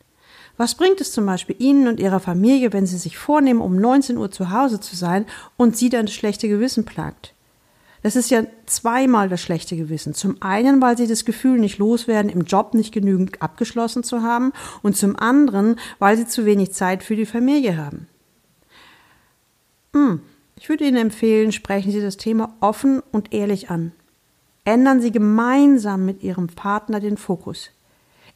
Was 0.57 0.75
bringt 0.75 1.01
es 1.01 1.13
zum 1.13 1.27
Beispiel 1.27 1.57
Ihnen 1.59 1.87
und 1.87 2.01
Ihrer 2.01 2.19
Familie, 2.19 2.73
wenn 2.73 2.87
Sie 2.87 2.97
sich 2.97 3.19
vornehmen, 3.19 3.61
um 3.61 3.77
19 3.77 4.17
Uhr 4.17 4.31
zu 4.31 4.51
Hause 4.51 4.81
zu 4.81 4.97
sein 4.97 5.27
und 5.57 5.77
Sie 5.77 5.91
dann 5.91 6.07
das 6.07 6.15
schlechte 6.15 6.49
Gewissen 6.49 6.85
plagt? 6.85 7.35
Das 8.03 8.17
ist 8.17 8.31
ja 8.31 8.45
zweimal 8.67 9.29
das 9.29 9.41
schlechte 9.41 9.77
Gewissen. 9.77 10.15
Zum 10.15 10.41
einen, 10.41 10.81
weil 10.81 10.97
Sie 10.97 11.07
das 11.07 11.25
Gefühl 11.25 11.59
nicht 11.59 11.79
loswerden, 11.79 12.31
im 12.31 12.43
Job 12.43 12.75
nicht 12.75 12.93
genügend 12.93 13.43
abgeschlossen 13.43 14.03
zu 14.03 14.23
haben 14.23 14.53
und 14.83 14.97
zum 14.97 15.17
anderen, 15.17 15.77
weil 15.99 16.17
Sie 16.17 16.27
zu 16.27 16.47
wenig 16.47 16.73
Zeit 16.73 17.03
für 17.03 17.17
die 17.17 17.27
Familie 17.27 17.77
haben. 17.77 18.09
Hm, 19.93 20.21
ich 20.59 20.69
würde 20.69 20.85
Ihnen 20.85 20.97
empfehlen, 20.97 21.53
sprechen 21.53 21.93
Sie 21.93 22.01
das 22.01 22.17
Thema 22.17 22.55
offen 22.61 23.03
und 23.13 23.33
ehrlich 23.33 23.71
an. 23.71 23.93
Ändern 24.65 25.01
Sie 25.01 25.13
gemeinsam 25.13 26.05
mit 26.05 26.23
Ihrem 26.23 26.49
Partner 26.49 26.99
den 26.99 27.17
Fokus. 27.17 27.71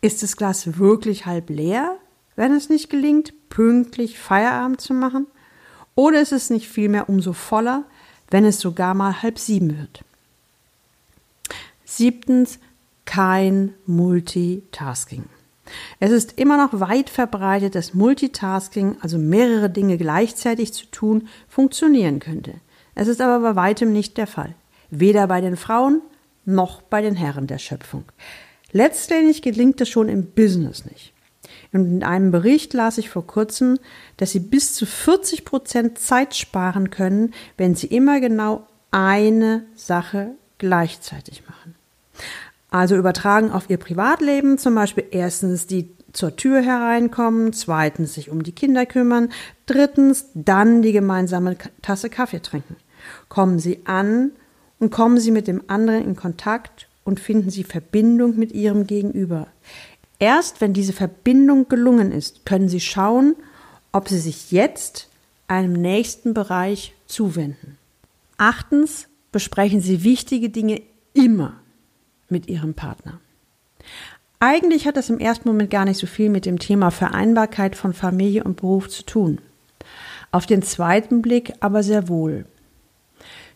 Ist 0.00 0.22
das 0.22 0.36
Glas 0.36 0.78
wirklich 0.78 1.26
halb 1.26 1.50
leer, 1.50 1.96
wenn 2.36 2.52
es 2.52 2.68
nicht 2.68 2.88
gelingt, 2.88 3.32
pünktlich 3.48 4.18
Feierabend 4.18 4.80
zu 4.80 4.94
machen? 4.94 5.26
Oder 5.94 6.20
ist 6.20 6.32
es 6.32 6.50
nicht 6.50 6.68
vielmehr 6.68 7.08
umso 7.08 7.32
voller, 7.32 7.84
wenn 8.30 8.44
es 8.44 8.60
sogar 8.60 8.94
mal 8.94 9.22
halb 9.22 9.38
sieben 9.38 9.76
wird? 9.76 10.04
Siebtens, 11.84 12.60
kein 13.04 13.74
Multitasking. 13.86 15.24
Es 15.98 16.10
ist 16.10 16.38
immer 16.38 16.56
noch 16.56 16.80
weit 16.80 17.10
verbreitet, 17.10 17.74
dass 17.74 17.94
Multitasking, 17.94 18.96
also 19.00 19.18
mehrere 19.18 19.70
Dinge 19.70 19.98
gleichzeitig 19.98 20.72
zu 20.72 20.86
tun, 20.86 21.28
funktionieren 21.48 22.20
könnte. 22.20 22.54
Es 22.94 23.08
ist 23.08 23.20
aber 23.20 23.40
bei 23.40 23.56
weitem 23.56 23.92
nicht 23.92 24.16
der 24.16 24.26
Fall. 24.26 24.54
Weder 24.90 25.26
bei 25.26 25.40
den 25.40 25.56
Frauen 25.56 26.02
noch 26.44 26.82
bei 26.82 27.02
den 27.02 27.14
Herren 27.14 27.46
der 27.46 27.58
Schöpfung. 27.58 28.04
Letztendlich 28.72 29.42
gelingt 29.42 29.80
es 29.80 29.88
schon 29.88 30.08
im 30.08 30.26
Business 30.26 30.84
nicht. 30.84 31.12
In 31.72 32.02
einem 32.02 32.30
Bericht 32.30 32.74
las 32.74 32.98
ich 32.98 33.10
vor 33.10 33.26
kurzem, 33.26 33.78
dass 34.16 34.32
sie 34.32 34.40
bis 34.40 34.74
zu 34.74 34.86
40 34.86 35.44
Prozent 35.44 35.98
Zeit 35.98 36.34
sparen 36.34 36.90
können, 36.90 37.32
wenn 37.56 37.74
sie 37.74 37.86
immer 37.86 38.20
genau 38.20 38.66
eine 38.90 39.64
Sache 39.74 40.32
gleichzeitig 40.58 41.44
machen. 41.46 41.74
Also 42.70 42.96
übertragen 42.96 43.50
auf 43.50 43.68
ihr 43.68 43.78
Privatleben 43.78 44.58
zum 44.58 44.74
Beispiel 44.74 45.04
erstens 45.10 45.66
die 45.66 45.90
zur 46.12 46.36
Tür 46.36 46.60
hereinkommen, 46.60 47.52
zweitens 47.52 48.14
sich 48.14 48.30
um 48.30 48.42
die 48.42 48.52
Kinder 48.52 48.86
kümmern, 48.86 49.30
drittens 49.66 50.26
dann 50.34 50.82
die 50.82 50.92
gemeinsame 50.92 51.56
Tasse 51.82 52.10
Kaffee 52.10 52.42
trinken. 52.42 52.76
Kommen 53.28 53.58
Sie 53.58 53.80
an 53.84 54.32
und 54.78 54.90
kommen 54.90 55.18
Sie 55.18 55.30
mit 55.30 55.46
dem 55.46 55.62
anderen 55.68 56.04
in 56.04 56.16
Kontakt 56.16 56.88
und 57.04 57.20
finden 57.20 57.50
Sie 57.50 57.64
Verbindung 57.64 58.36
mit 58.36 58.52
Ihrem 58.52 58.86
Gegenüber. 58.86 59.46
Erst 60.18 60.60
wenn 60.60 60.72
diese 60.72 60.92
Verbindung 60.92 61.68
gelungen 61.68 62.12
ist, 62.12 62.44
können 62.44 62.68
Sie 62.68 62.80
schauen, 62.80 63.36
ob 63.92 64.08
Sie 64.08 64.18
sich 64.18 64.50
jetzt 64.50 65.08
einem 65.48 65.72
nächsten 65.72 66.34
Bereich 66.34 66.94
zuwenden. 67.06 67.78
Achtens 68.36 69.08
besprechen 69.32 69.80
Sie 69.80 70.04
wichtige 70.04 70.50
Dinge 70.50 70.82
immer 71.14 71.59
mit 72.30 72.48
ihrem 72.48 72.74
Partner. 72.74 73.20
Eigentlich 74.38 74.86
hat 74.86 74.96
das 74.96 75.10
im 75.10 75.18
ersten 75.18 75.48
Moment 75.48 75.70
gar 75.70 75.84
nicht 75.84 75.98
so 75.98 76.06
viel 76.06 76.30
mit 76.30 76.46
dem 76.46 76.58
Thema 76.58 76.90
Vereinbarkeit 76.90 77.76
von 77.76 77.92
Familie 77.92 78.44
und 78.44 78.56
Beruf 78.56 78.88
zu 78.88 79.04
tun. 79.04 79.38
Auf 80.32 80.46
den 80.46 80.62
zweiten 80.62 81.22
Blick 81.22 81.52
aber 81.60 81.82
sehr 81.82 82.08
wohl. 82.08 82.46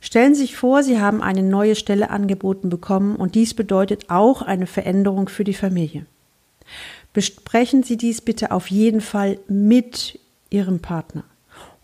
Stellen 0.01 0.35
Sie 0.35 0.43
sich 0.43 0.57
vor, 0.57 0.83
Sie 0.83 1.01
haben 1.01 1.23
eine 1.23 1.43
neue 1.43 1.77
Stelle 1.77 2.11
angeboten 2.11 2.69
bekommen 2.69 3.17
und 3.17 3.35
dies 3.35 3.55
bedeutet 3.55 4.11
auch 4.11 4.43
eine 4.43 4.67
Veränderung 4.67 5.31
für 5.31 5.45
die 5.45 5.55
Familie. 5.55 6.05
Besprechen 7.15 7.83
Sie 7.83 7.97
dies 7.97 8.21
bitte 8.21 8.51
auf 8.51 8.71
jeden 8.71 9.01
Fall 9.01 9.39
mit 9.49 10.19
Ihrem 10.51 10.81
Partner. 10.81 11.25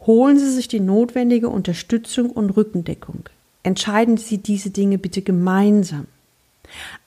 Holen 0.06 0.38
Sie 0.38 0.50
sich 0.50 0.68
die 0.68 0.80
notwendige 0.80 1.48
Unterstützung 1.48 2.28
und 2.30 2.50
Rückendeckung. 2.50 3.28
Entscheiden 3.62 4.18
Sie 4.18 4.38
diese 4.38 4.70
Dinge 4.70 4.98
bitte 4.98 5.22
gemeinsam. 5.22 6.06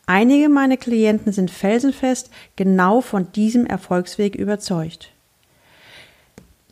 Einige 0.06 0.50
meiner 0.50 0.78
Klienten 0.78 1.32
sind 1.32 1.50
felsenfest 1.50 2.30
genau 2.56 3.02
von 3.02 3.32
diesem 3.32 3.66
Erfolgsweg 3.66 4.36
überzeugt. 4.36 5.14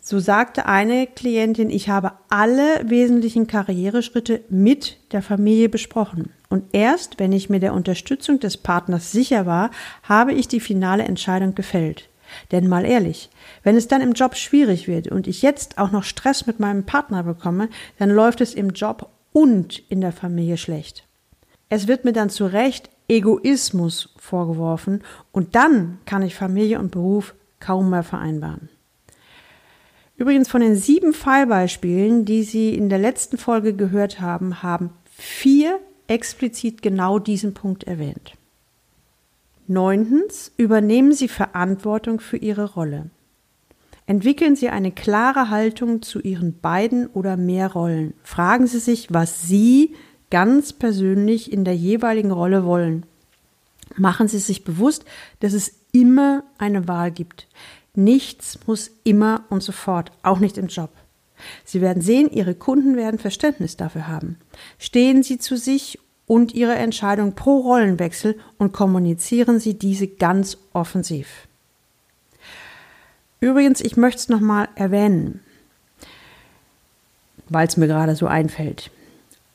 So 0.03 0.19
sagte 0.19 0.65
eine 0.65 1.07
Klientin, 1.07 1.69
ich 1.69 1.87
habe 1.87 2.13
alle 2.27 2.81
wesentlichen 2.83 3.47
Karriereschritte 3.47 4.41
mit 4.49 4.97
der 5.11 5.21
Familie 5.21 5.69
besprochen. 5.69 6.31
Und 6.49 6.65
erst, 6.73 7.19
wenn 7.19 7.31
ich 7.31 7.49
mir 7.49 7.59
der 7.59 7.73
Unterstützung 7.73 8.39
des 8.39 8.57
Partners 8.57 9.11
sicher 9.11 9.45
war, 9.45 9.69
habe 10.03 10.33
ich 10.33 10.47
die 10.47 10.59
finale 10.59 11.03
Entscheidung 11.03 11.55
gefällt. 11.55 12.09
Denn 12.51 12.67
mal 12.67 12.85
ehrlich, 12.85 13.29
wenn 13.63 13.75
es 13.75 13.87
dann 13.87 14.01
im 14.01 14.13
Job 14.13 14.35
schwierig 14.35 14.87
wird 14.87 15.07
und 15.07 15.27
ich 15.27 15.41
jetzt 15.41 15.77
auch 15.77 15.91
noch 15.91 16.03
Stress 16.03 16.47
mit 16.47 16.59
meinem 16.59 16.85
Partner 16.85 17.23
bekomme, 17.23 17.69
dann 17.99 18.09
läuft 18.09 18.41
es 18.41 18.53
im 18.55 18.71
Job 18.71 19.09
und 19.33 19.83
in 19.89 20.01
der 20.01 20.11
Familie 20.11 20.57
schlecht. 20.57 21.05
Es 21.73 21.87
wird 21.87 22.03
mir 22.03 22.11
dann 22.11 22.29
zu 22.29 22.47
Recht 22.47 22.89
Egoismus 23.07 24.13
vorgeworfen 24.17 25.03
und 25.31 25.55
dann 25.55 25.99
kann 26.05 26.21
ich 26.21 26.35
Familie 26.35 26.79
und 26.79 26.91
Beruf 26.91 27.33
kaum 27.61 27.89
mehr 27.89 28.03
vereinbaren. 28.03 28.67
Übrigens 30.17 30.49
von 30.49 30.59
den 30.59 30.75
sieben 30.75 31.13
Fallbeispielen, 31.13 32.25
die 32.25 32.43
Sie 32.43 32.75
in 32.75 32.89
der 32.89 32.99
letzten 32.99 33.37
Folge 33.37 33.73
gehört 33.73 34.19
haben, 34.19 34.61
haben 34.61 34.89
vier 35.15 35.79
explizit 36.07 36.81
genau 36.81 37.19
diesen 37.19 37.53
Punkt 37.53 37.85
erwähnt. 37.85 38.33
Neuntens, 39.65 40.51
übernehmen 40.57 41.13
Sie 41.13 41.29
Verantwortung 41.29 42.19
für 42.19 42.35
Ihre 42.35 42.73
Rolle. 42.73 43.11
Entwickeln 44.07 44.57
Sie 44.57 44.67
eine 44.67 44.91
klare 44.91 45.49
Haltung 45.49 46.01
zu 46.01 46.19
Ihren 46.19 46.59
beiden 46.59 47.07
oder 47.07 47.37
mehr 47.37 47.71
Rollen. 47.71 48.13
Fragen 48.23 48.67
Sie 48.67 48.79
sich, 48.79 49.13
was 49.13 49.43
Sie 49.47 49.95
ganz 50.31 50.73
persönlich 50.73 51.51
in 51.51 51.63
der 51.63 51.75
jeweiligen 51.75 52.31
Rolle 52.31 52.65
wollen. 52.65 53.05
Machen 53.95 54.27
Sie 54.27 54.39
sich 54.39 54.63
bewusst, 54.63 55.05
dass 55.41 55.53
es 55.53 55.73
immer 55.91 56.43
eine 56.57 56.87
Wahl 56.87 57.11
gibt. 57.11 57.47
Nichts 57.93 58.59
muss 58.65 58.89
immer 59.03 59.43
und 59.49 59.61
sofort, 59.61 60.11
auch 60.23 60.39
nicht 60.39 60.57
im 60.57 60.67
Job. 60.67 60.89
Sie 61.65 61.81
werden 61.81 62.01
sehen, 62.01 62.31
Ihre 62.31 62.55
Kunden 62.55 62.95
werden 62.95 63.19
Verständnis 63.19 63.75
dafür 63.75 64.07
haben. 64.07 64.37
Stehen 64.79 65.23
Sie 65.23 65.37
zu 65.37 65.57
sich 65.57 65.99
und 66.25 66.53
Ihre 66.53 66.75
Entscheidung 66.75 67.33
pro 67.33 67.59
Rollenwechsel 67.59 68.39
und 68.57 68.71
kommunizieren 68.71 69.59
Sie 69.59 69.73
diese 69.73 70.07
ganz 70.07 70.57
offensiv. 70.71 71.27
Übrigens, 73.41 73.81
ich 73.81 73.97
möchte 73.97 74.19
es 74.19 74.29
nochmal 74.29 74.69
erwähnen, 74.75 75.41
weil 77.49 77.67
es 77.67 77.75
mir 77.75 77.87
gerade 77.87 78.15
so 78.15 78.27
einfällt. 78.27 78.91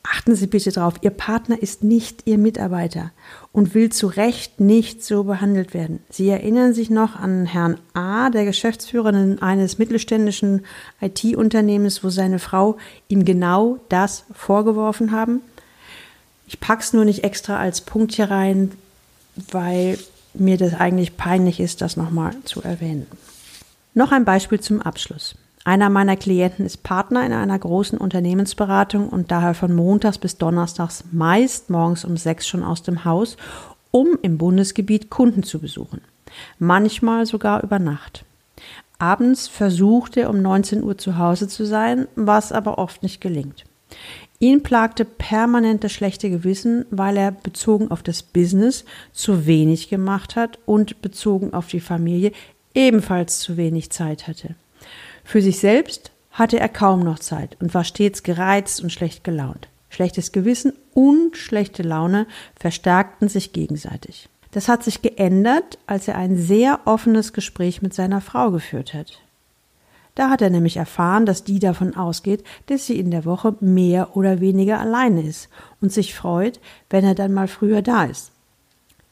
Achten 0.09 0.35
Sie 0.35 0.47
bitte 0.47 0.71
darauf, 0.71 0.95
Ihr 1.01 1.09
Partner 1.09 1.61
ist 1.61 1.83
nicht 1.83 2.23
Ihr 2.25 2.37
Mitarbeiter 2.37 3.11
und 3.51 3.73
will 3.73 3.91
zu 3.91 4.07
Recht 4.07 4.59
nicht 4.59 5.03
so 5.03 5.25
behandelt 5.25 5.73
werden. 5.73 5.99
Sie 6.09 6.29
erinnern 6.29 6.73
sich 6.73 6.89
noch 6.89 7.15
an 7.17 7.45
Herrn 7.45 7.77
A., 7.93 8.29
der 8.29 8.45
Geschäftsführer 8.45 9.13
eines 9.41 9.77
mittelständischen 9.77 10.65
IT-Unternehmens, 11.01 12.03
wo 12.03 12.09
seine 12.09 12.39
Frau 12.39 12.77
ihm 13.09 13.25
genau 13.25 13.79
das 13.89 14.23
vorgeworfen 14.33 15.11
haben? 15.11 15.41
Ich 16.47 16.61
pack's 16.61 16.93
nur 16.93 17.03
nicht 17.03 17.25
extra 17.25 17.59
als 17.59 17.81
Punkt 17.81 18.13
hier 18.13 18.31
rein, 18.31 18.71
weil 19.51 19.99
mir 20.33 20.57
das 20.57 20.73
eigentlich 20.73 21.17
peinlich 21.17 21.59
ist, 21.59 21.81
das 21.81 21.97
nochmal 21.97 22.33
zu 22.45 22.61
erwähnen. 22.61 23.07
Noch 23.93 24.11
ein 24.11 24.23
Beispiel 24.23 24.59
zum 24.59 24.81
Abschluss. 24.81 25.35
Einer 25.67 25.89
meiner 25.89 26.15
Klienten 26.15 26.65
ist 26.65 26.83
Partner 26.83 27.25
in 27.25 27.33
einer 27.33 27.59
großen 27.59 27.97
Unternehmensberatung 27.97 29.09
und 29.09 29.31
daher 29.31 29.53
von 29.53 29.75
montags 29.75 30.17
bis 30.17 30.37
donnerstags 30.37 31.03
meist 31.11 31.69
morgens 31.69 32.05
um 32.05 32.15
sechs 32.15 32.47
schon 32.47 32.63
aus 32.63 32.83
dem 32.83 33.03
Haus, 33.03 33.35
um 33.91 34.17
im 34.21 34.37
Bundesgebiet 34.37 35.09
Kunden 35.09 35.43
zu 35.43 35.59
besuchen. 35.59 35.99
Manchmal 36.57 37.25
sogar 37.25 37.63
über 37.63 37.79
Nacht. 37.79 38.23
Abends 38.97 39.49
versucht 39.49 40.15
er 40.15 40.29
um 40.29 40.41
19 40.41 40.83
Uhr 40.83 40.97
zu 40.97 41.17
Hause 41.17 41.49
zu 41.49 41.65
sein, 41.65 42.07
was 42.15 42.53
aber 42.53 42.77
oft 42.77 43.03
nicht 43.03 43.19
gelingt. 43.19 43.65
Ihn 44.39 44.63
plagte 44.63 45.03
permanent 45.03 45.83
das 45.83 45.91
schlechte 45.91 46.29
Gewissen, 46.29 46.85
weil 46.91 47.17
er 47.17 47.33
bezogen 47.33 47.91
auf 47.91 48.03
das 48.03 48.23
Business 48.23 48.85
zu 49.11 49.45
wenig 49.45 49.89
gemacht 49.89 50.37
hat 50.37 50.59
und 50.65 51.01
bezogen 51.01 51.53
auf 51.53 51.67
die 51.67 51.81
Familie 51.81 52.31
ebenfalls 52.73 53.39
zu 53.39 53.57
wenig 53.57 53.89
Zeit 53.89 54.29
hatte. 54.29 54.55
Für 55.27 55.41
sich 55.41 55.59
selbst 55.59 56.11
hatte 56.31 56.57
er 56.57 56.69
kaum 56.69 57.01
noch 57.01 57.19
Zeit 57.19 57.57
und 57.59 57.73
war 57.73 57.83
stets 57.83 58.23
gereizt 58.23 58.81
und 58.81 58.93
schlecht 58.93 59.25
gelaunt. 59.25 59.67
Schlechtes 59.89 60.31
Gewissen 60.31 60.71
und 60.93 61.35
schlechte 61.35 61.83
Laune 61.83 62.27
verstärkten 62.57 63.27
sich 63.27 63.51
gegenseitig. 63.51 64.29
Das 64.51 64.69
hat 64.69 64.85
sich 64.85 65.01
geändert, 65.01 65.79
als 65.85 66.07
er 66.07 66.15
ein 66.15 66.37
sehr 66.37 66.79
offenes 66.85 67.33
Gespräch 67.33 67.81
mit 67.81 67.93
seiner 67.93 68.21
Frau 68.21 68.51
geführt 68.51 68.93
hat. 68.93 69.19
Da 70.15 70.29
hat 70.29 70.41
er 70.41 70.49
nämlich 70.49 70.77
erfahren, 70.77 71.25
dass 71.25 71.43
die 71.43 71.59
davon 71.59 71.97
ausgeht, 71.97 72.45
dass 72.67 72.85
sie 72.85 72.97
in 72.97 73.11
der 73.11 73.25
Woche 73.25 73.53
mehr 73.59 74.15
oder 74.15 74.39
weniger 74.39 74.79
alleine 74.79 75.23
ist 75.23 75.49
und 75.81 75.91
sich 75.91 76.15
freut, 76.15 76.61
wenn 76.89 77.03
er 77.03 77.15
dann 77.15 77.33
mal 77.33 77.49
früher 77.49 77.81
da 77.81 78.05
ist. 78.05 78.31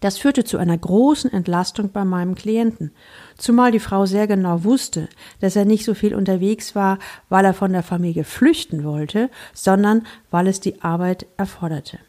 Das 0.01 0.17
führte 0.17 0.43
zu 0.43 0.58
einer 0.58 0.77
großen 0.77 1.31
Entlastung 1.31 1.91
bei 1.91 2.03
meinem 2.03 2.36
Klienten, 2.36 2.91
zumal 3.38 3.71
die 3.71 3.79
Frau 3.79 4.05
sehr 4.05 4.27
genau 4.27 4.63
wusste, 4.63 5.08
dass 5.39 5.55
er 5.55 5.65
nicht 5.65 5.86
so 5.86 5.93
viel 5.93 6.13
unterwegs 6.13 6.75
war, 6.75 6.99
weil 7.29 7.45
er 7.45 7.53
von 7.53 7.71
der 7.71 7.84
Familie 7.84 8.23
flüchten 8.23 8.84
wollte, 8.84 9.29
sondern 9.53 10.05
weil 10.31 10.47
es 10.47 10.60
die 10.60 10.81
Arbeit 10.81 11.25
erforderte. 11.38 11.99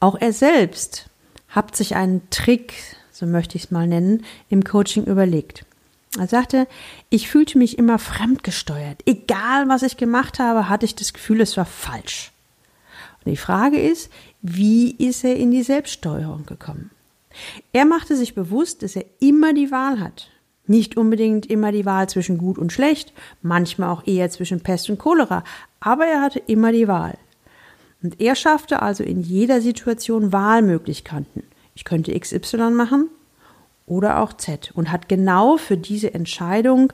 Auch 0.00 0.16
er 0.20 0.32
selbst 0.32 1.08
hat 1.48 1.76
sich 1.76 1.94
einen 1.94 2.28
Trick, 2.30 2.74
so 3.12 3.26
möchte 3.26 3.56
ich 3.56 3.64
es 3.64 3.70
mal 3.70 3.86
nennen, 3.86 4.24
im 4.50 4.64
Coaching 4.64 5.04
überlegt. 5.04 5.64
Er 6.18 6.28
sagte, 6.28 6.68
ich 7.10 7.28
fühlte 7.28 7.58
mich 7.58 7.78
immer 7.78 7.98
fremdgesteuert. 7.98 9.00
Egal 9.06 9.68
was 9.68 9.82
ich 9.82 9.96
gemacht 9.96 10.38
habe, 10.38 10.68
hatte 10.68 10.86
ich 10.86 10.94
das 10.94 11.12
Gefühl, 11.12 11.40
es 11.40 11.56
war 11.56 11.64
falsch. 11.64 12.32
Und 13.24 13.30
die 13.30 13.36
Frage 13.36 13.80
ist, 13.80 14.12
wie 14.46 14.90
ist 14.90 15.24
er 15.24 15.36
in 15.36 15.50
die 15.50 15.62
Selbststeuerung 15.62 16.44
gekommen? 16.44 16.90
Er 17.72 17.86
machte 17.86 18.14
sich 18.14 18.34
bewusst, 18.34 18.82
dass 18.82 18.94
er 18.94 19.06
immer 19.18 19.54
die 19.54 19.70
Wahl 19.70 19.98
hat. 19.98 20.28
Nicht 20.66 20.98
unbedingt 20.98 21.46
immer 21.46 21.72
die 21.72 21.86
Wahl 21.86 22.10
zwischen 22.10 22.36
gut 22.36 22.58
und 22.58 22.70
schlecht, 22.70 23.14
manchmal 23.40 23.88
auch 23.88 24.06
eher 24.06 24.28
zwischen 24.28 24.60
Pest 24.60 24.90
und 24.90 24.98
Cholera, 24.98 25.44
aber 25.80 26.04
er 26.04 26.20
hatte 26.20 26.40
immer 26.40 26.72
die 26.72 26.88
Wahl. 26.88 27.16
Und 28.02 28.20
er 28.20 28.34
schaffte 28.34 28.82
also 28.82 29.02
in 29.02 29.22
jeder 29.22 29.62
Situation 29.62 30.30
Wahlmöglichkeiten. 30.30 31.44
Ich 31.74 31.86
könnte 31.86 32.18
XY 32.18 32.72
machen 32.72 33.08
oder 33.86 34.20
auch 34.20 34.34
Z 34.34 34.72
und 34.74 34.92
hat 34.92 35.08
genau 35.08 35.56
für 35.56 35.78
diese 35.78 36.12
Entscheidung 36.12 36.92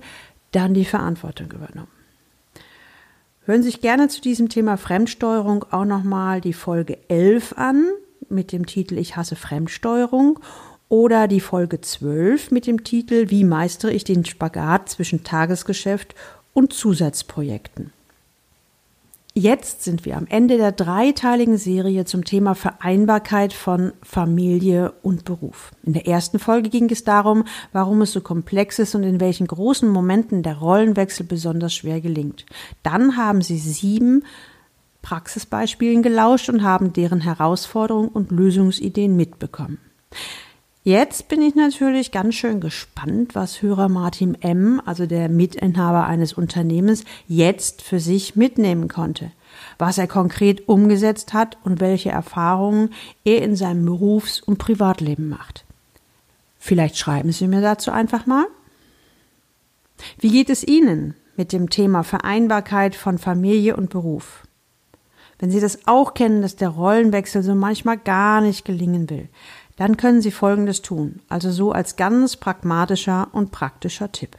dann 0.53 0.73
die 0.73 0.85
Verantwortung 0.85 1.51
übernommen. 1.51 2.00
Hören 3.51 3.65
Sie 3.65 3.71
sich 3.71 3.81
gerne 3.81 4.07
zu 4.07 4.21
diesem 4.21 4.49
Thema 4.49 4.77
Fremdsteuerung 4.77 5.65
auch 5.73 5.85
nochmal 5.85 6.41
die 6.41 6.53
Folge 6.53 6.99
11 7.09 7.55
an 7.57 7.91
mit 8.29 8.53
dem 8.53 8.65
Titel 8.65 8.97
Ich 8.97 9.17
hasse 9.17 9.35
Fremdsteuerung 9.35 10.39
oder 10.89 11.27
die 11.27 11.41
Folge 11.41 11.81
12 11.81 12.53
mit 12.53 12.69
dem 12.69 12.85
Titel 12.85 13.29
Wie 13.29 13.43
meistere 13.43 13.91
ich 13.93 14.05
den 14.05 14.25
Spagat 14.25 14.89
zwischen 14.89 15.25
Tagesgeschäft 15.25 16.15
und 16.53 16.73
Zusatzprojekten. 16.73 17.93
Jetzt 19.33 19.85
sind 19.85 20.05
wir 20.05 20.17
am 20.17 20.27
Ende 20.27 20.57
der 20.57 20.73
dreiteiligen 20.73 21.57
Serie 21.57 22.05
zum 22.05 22.25
Thema 22.25 22.57
Vereinbarkeit 22.57 23.53
von 23.53 23.93
Familie 24.03 24.93
und 25.03 25.25
Beruf. 25.25 25.71
In 25.85 25.93
der 25.93 26.09
ersten 26.09 26.41
Folge 26.41 26.69
ging 26.69 26.91
es 26.91 27.05
darum, 27.05 27.45
warum 27.73 28.03
es 28.03 28.13
so 28.13 28.23
komplex 28.23 28.81
ist 28.81 28.97
und 28.97 29.05
in 29.05 29.21
welchen 29.21 29.47
großen 29.47 29.89
Momenten 29.89 30.43
der 30.43 30.57
Rollenwechsel 30.57 31.25
besonders 31.25 31.73
schwer 31.75 32.01
gelingt. 32.01 32.45
Dann 32.83 33.17
haben 33.17 33.41
Sie 33.41 33.59
sieben 33.59 34.25
Praxisbeispielen 35.03 36.03
gelauscht 36.03 36.49
und 36.49 36.65
haben 36.65 36.93
deren 36.93 37.21
Herausforderungen 37.21 38.09
und 38.09 38.33
Lösungsideen 38.33 39.15
mitbekommen. 39.15 39.79
Jetzt 40.83 41.29
bin 41.29 41.43
ich 41.43 41.55
natürlich 41.55 42.11
ganz 42.11 42.37
schön 42.37 42.59
gespannt, 42.59 43.35
was 43.35 43.61
Hörer 43.61 43.91
Martin 43.91 44.35
M., 44.41 44.81
also 44.87 45.05
der 45.05 45.29
Mitinhaber 45.29 46.07
eines 46.07 46.33
Unternehmens, 46.33 47.05
jetzt 47.29 47.83
für 47.83 48.01
sich 48.01 48.35
mitnehmen 48.35 48.89
konnte, 48.89 49.31
was 49.77 49.99
er 49.99 50.07
konkret 50.07 50.69
umgesetzt 50.69 51.35
hat 51.35 51.59
und 51.65 51.81
welche 51.81 52.09
Erfahrungen 52.09 52.95
er 53.25 53.43
in 53.43 53.57
seinem 53.57 53.85
Berufs- 53.85 54.41
und 54.41 54.57
Privatleben 54.57 55.29
macht. 55.29 55.67
Vielleicht 56.59 56.97
schreiben 56.97 57.33
Sie 57.33 57.47
mir 57.47 57.61
dazu 57.61 57.91
einfach 57.91 58.25
mal. 58.25 58.47
Wie 60.19 60.31
geht 60.31 60.49
es 60.49 60.65
Ihnen 60.65 61.15
mit 61.37 61.53
dem 61.53 61.69
Thema 61.69 62.05
Vereinbarkeit 62.05 62.95
von 62.95 63.19
Familie 63.19 63.77
und 63.77 63.91
Beruf? 63.91 64.47
Wenn 65.39 65.51
Sie 65.51 65.61
das 65.61 65.87
auch 65.87 66.15
kennen, 66.15 66.41
dass 66.41 66.57
der 66.57 66.69
Rollenwechsel 66.69 67.43
so 67.43 67.55
manchmal 67.55 67.97
gar 67.99 68.41
nicht 68.41 68.65
gelingen 68.65 69.09
will, 69.09 69.29
dann 69.81 69.97
können 69.97 70.21
Sie 70.21 70.31
Folgendes 70.31 70.83
tun, 70.83 71.21
also 71.31 71.51
so 71.51 71.73
als 71.73 71.97
ganz 71.97 72.37
pragmatischer 72.37 73.29
und 73.33 73.51
praktischer 73.51 74.13
Tipp. 74.13 74.37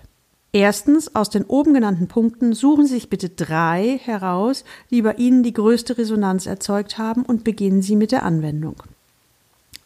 Erstens, 0.51 1.15
aus 1.15 1.31
den 1.31 1.45
oben 1.45 1.73
genannten 1.73 2.07
Punkten 2.07 2.53
suchen 2.53 2.85
Sie 2.85 2.93
sich 2.93 3.09
bitte 3.09 3.29
drei 3.29 3.99
heraus, 4.03 4.63
die 4.91 5.01
bei 5.01 5.15
Ihnen 5.15 5.41
die 5.41 5.53
größte 5.53 5.97
Resonanz 5.97 6.45
erzeugt 6.45 6.99
haben 6.99 7.23
und 7.23 7.43
beginnen 7.43 7.81
Sie 7.81 7.95
mit 7.95 8.11
der 8.11 8.21
Anwendung. 8.21 8.75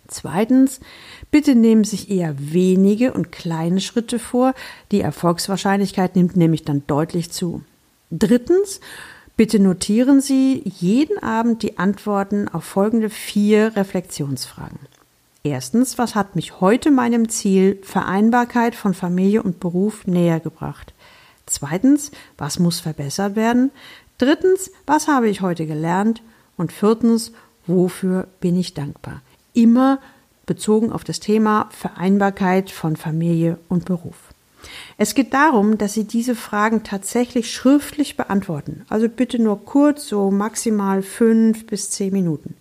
Zweitens, 0.10 0.82
bitte 1.32 1.56
nehmen 1.56 1.86
Sie 1.86 1.96
sich 1.96 2.12
eher 2.12 2.36
wenige 2.38 3.14
und 3.14 3.32
kleine 3.32 3.80
Schritte 3.80 4.20
vor. 4.20 4.56
Die 4.92 5.00
Erfolgswahrscheinlichkeit 5.00 6.18
nimmt 6.18 6.36
nämlich 6.36 6.66
dann 6.66 6.84
deutlich 6.86 7.32
zu. 7.32 7.62
Drittens, 8.12 8.82
bitte 9.38 9.60
notieren 9.60 10.20
Sie 10.20 10.64
jeden 10.66 11.18
Abend 11.18 11.64
die 11.64 11.78
Antworten 11.78 12.50
auf 12.50 12.66
folgende 12.66 13.10
vier 13.10 13.78
Reflexionsfragen. 13.78 14.80
Erstens, 15.46 16.00
was 16.00 16.16
hat 16.16 16.36
mich 16.36 16.60
heute 16.60 16.90
meinem 16.90 17.30
Ziel 17.30 17.78
Vereinbarkeit 17.84 18.74
von 18.74 18.96
Familie 18.96 19.44
und 19.44 19.60
Beruf 19.60 20.08
näher 20.08 20.40
gebracht? 20.40 20.96
Zweitens, 21.46 22.10
was 22.36 22.58
muss 22.58 22.80
verbessert 22.80 23.36
werden? 23.36 23.70
Drittens, 24.18 24.72
was 24.88 25.08
habe 25.08 25.30
ich 25.30 25.42
heute 25.42 25.68
gelernt? 25.68 26.24
Und 26.58 26.72
viertens, 26.74 27.32
wofür 27.68 28.28
bin 28.40 28.58
ich 28.58 28.74
dankbar? 28.74 29.22
Immer 29.54 30.00
bezogen 30.48 30.92
auf 30.92 31.04
das 31.04 31.20
Thema 31.20 31.70
Vereinbarkeit 31.70 32.72
von 32.72 32.96
Familie 32.96 33.60
und 33.70 33.86
Beruf. 33.86 34.34
Es 34.98 35.14
geht 35.14 35.32
darum, 35.36 35.78
dass 35.78 35.94
Sie 35.94 36.06
diese 36.06 36.34
Fragen 36.34 36.82
tatsächlich 36.82 37.54
schriftlich 37.54 38.18
beantworten. 38.18 38.84
Also 38.90 39.08
bitte 39.10 39.38
nur 39.38 39.64
kurz, 39.64 40.08
so 40.08 40.32
maximal 40.32 41.04
fünf 41.04 41.68
bis 41.68 41.92
zehn 41.92 42.14
Minuten. 42.14 42.56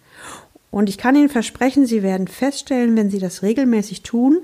Und 0.75 0.89
ich 0.89 0.99
kann 0.99 1.15
Ihnen 1.15 1.29
versprechen, 1.29 1.87
Sie 1.87 2.03
werden 2.03 2.27
feststellen, 2.27 2.97
wenn 2.97 3.09
Sie 3.09 3.21
das 3.21 3.45
regelmäßig 3.45 4.03
tun, 4.03 4.39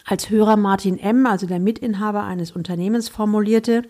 als 0.04 0.28
Hörer 0.28 0.58
Martin 0.58 0.98
M., 0.98 1.24
also 1.24 1.46
der 1.46 1.60
Mitinhaber 1.60 2.24
eines 2.24 2.52
Unternehmens, 2.52 3.08
formulierte, 3.08 3.84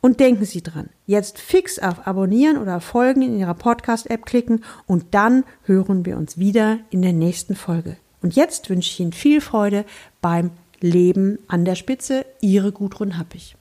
Und 0.00 0.20
denken 0.20 0.44
Sie 0.44 0.62
dran, 0.62 0.90
jetzt 1.06 1.38
fix 1.38 1.78
auf 1.78 2.06
Abonnieren 2.06 2.58
oder 2.58 2.80
Folgen 2.80 3.22
in 3.22 3.38
Ihrer 3.38 3.54
Podcast-App 3.54 4.26
klicken 4.26 4.64
und 4.86 5.06
dann 5.12 5.44
hören 5.64 6.04
wir 6.04 6.16
uns 6.16 6.36
wieder 6.36 6.78
in 6.90 7.02
der 7.02 7.12
nächsten 7.12 7.54
Folge. 7.54 7.96
Und 8.22 8.36
jetzt 8.36 8.68
wünsche 8.70 8.90
ich 8.90 9.00
Ihnen 9.00 9.12
viel 9.12 9.40
Freude 9.40 9.84
beim 10.20 10.50
Leben 10.80 11.38
an 11.48 11.64
der 11.64 11.76
Spitze. 11.76 12.26
Ihre 12.40 12.72
Gudrun 12.72 13.18
Happig. 13.18 13.56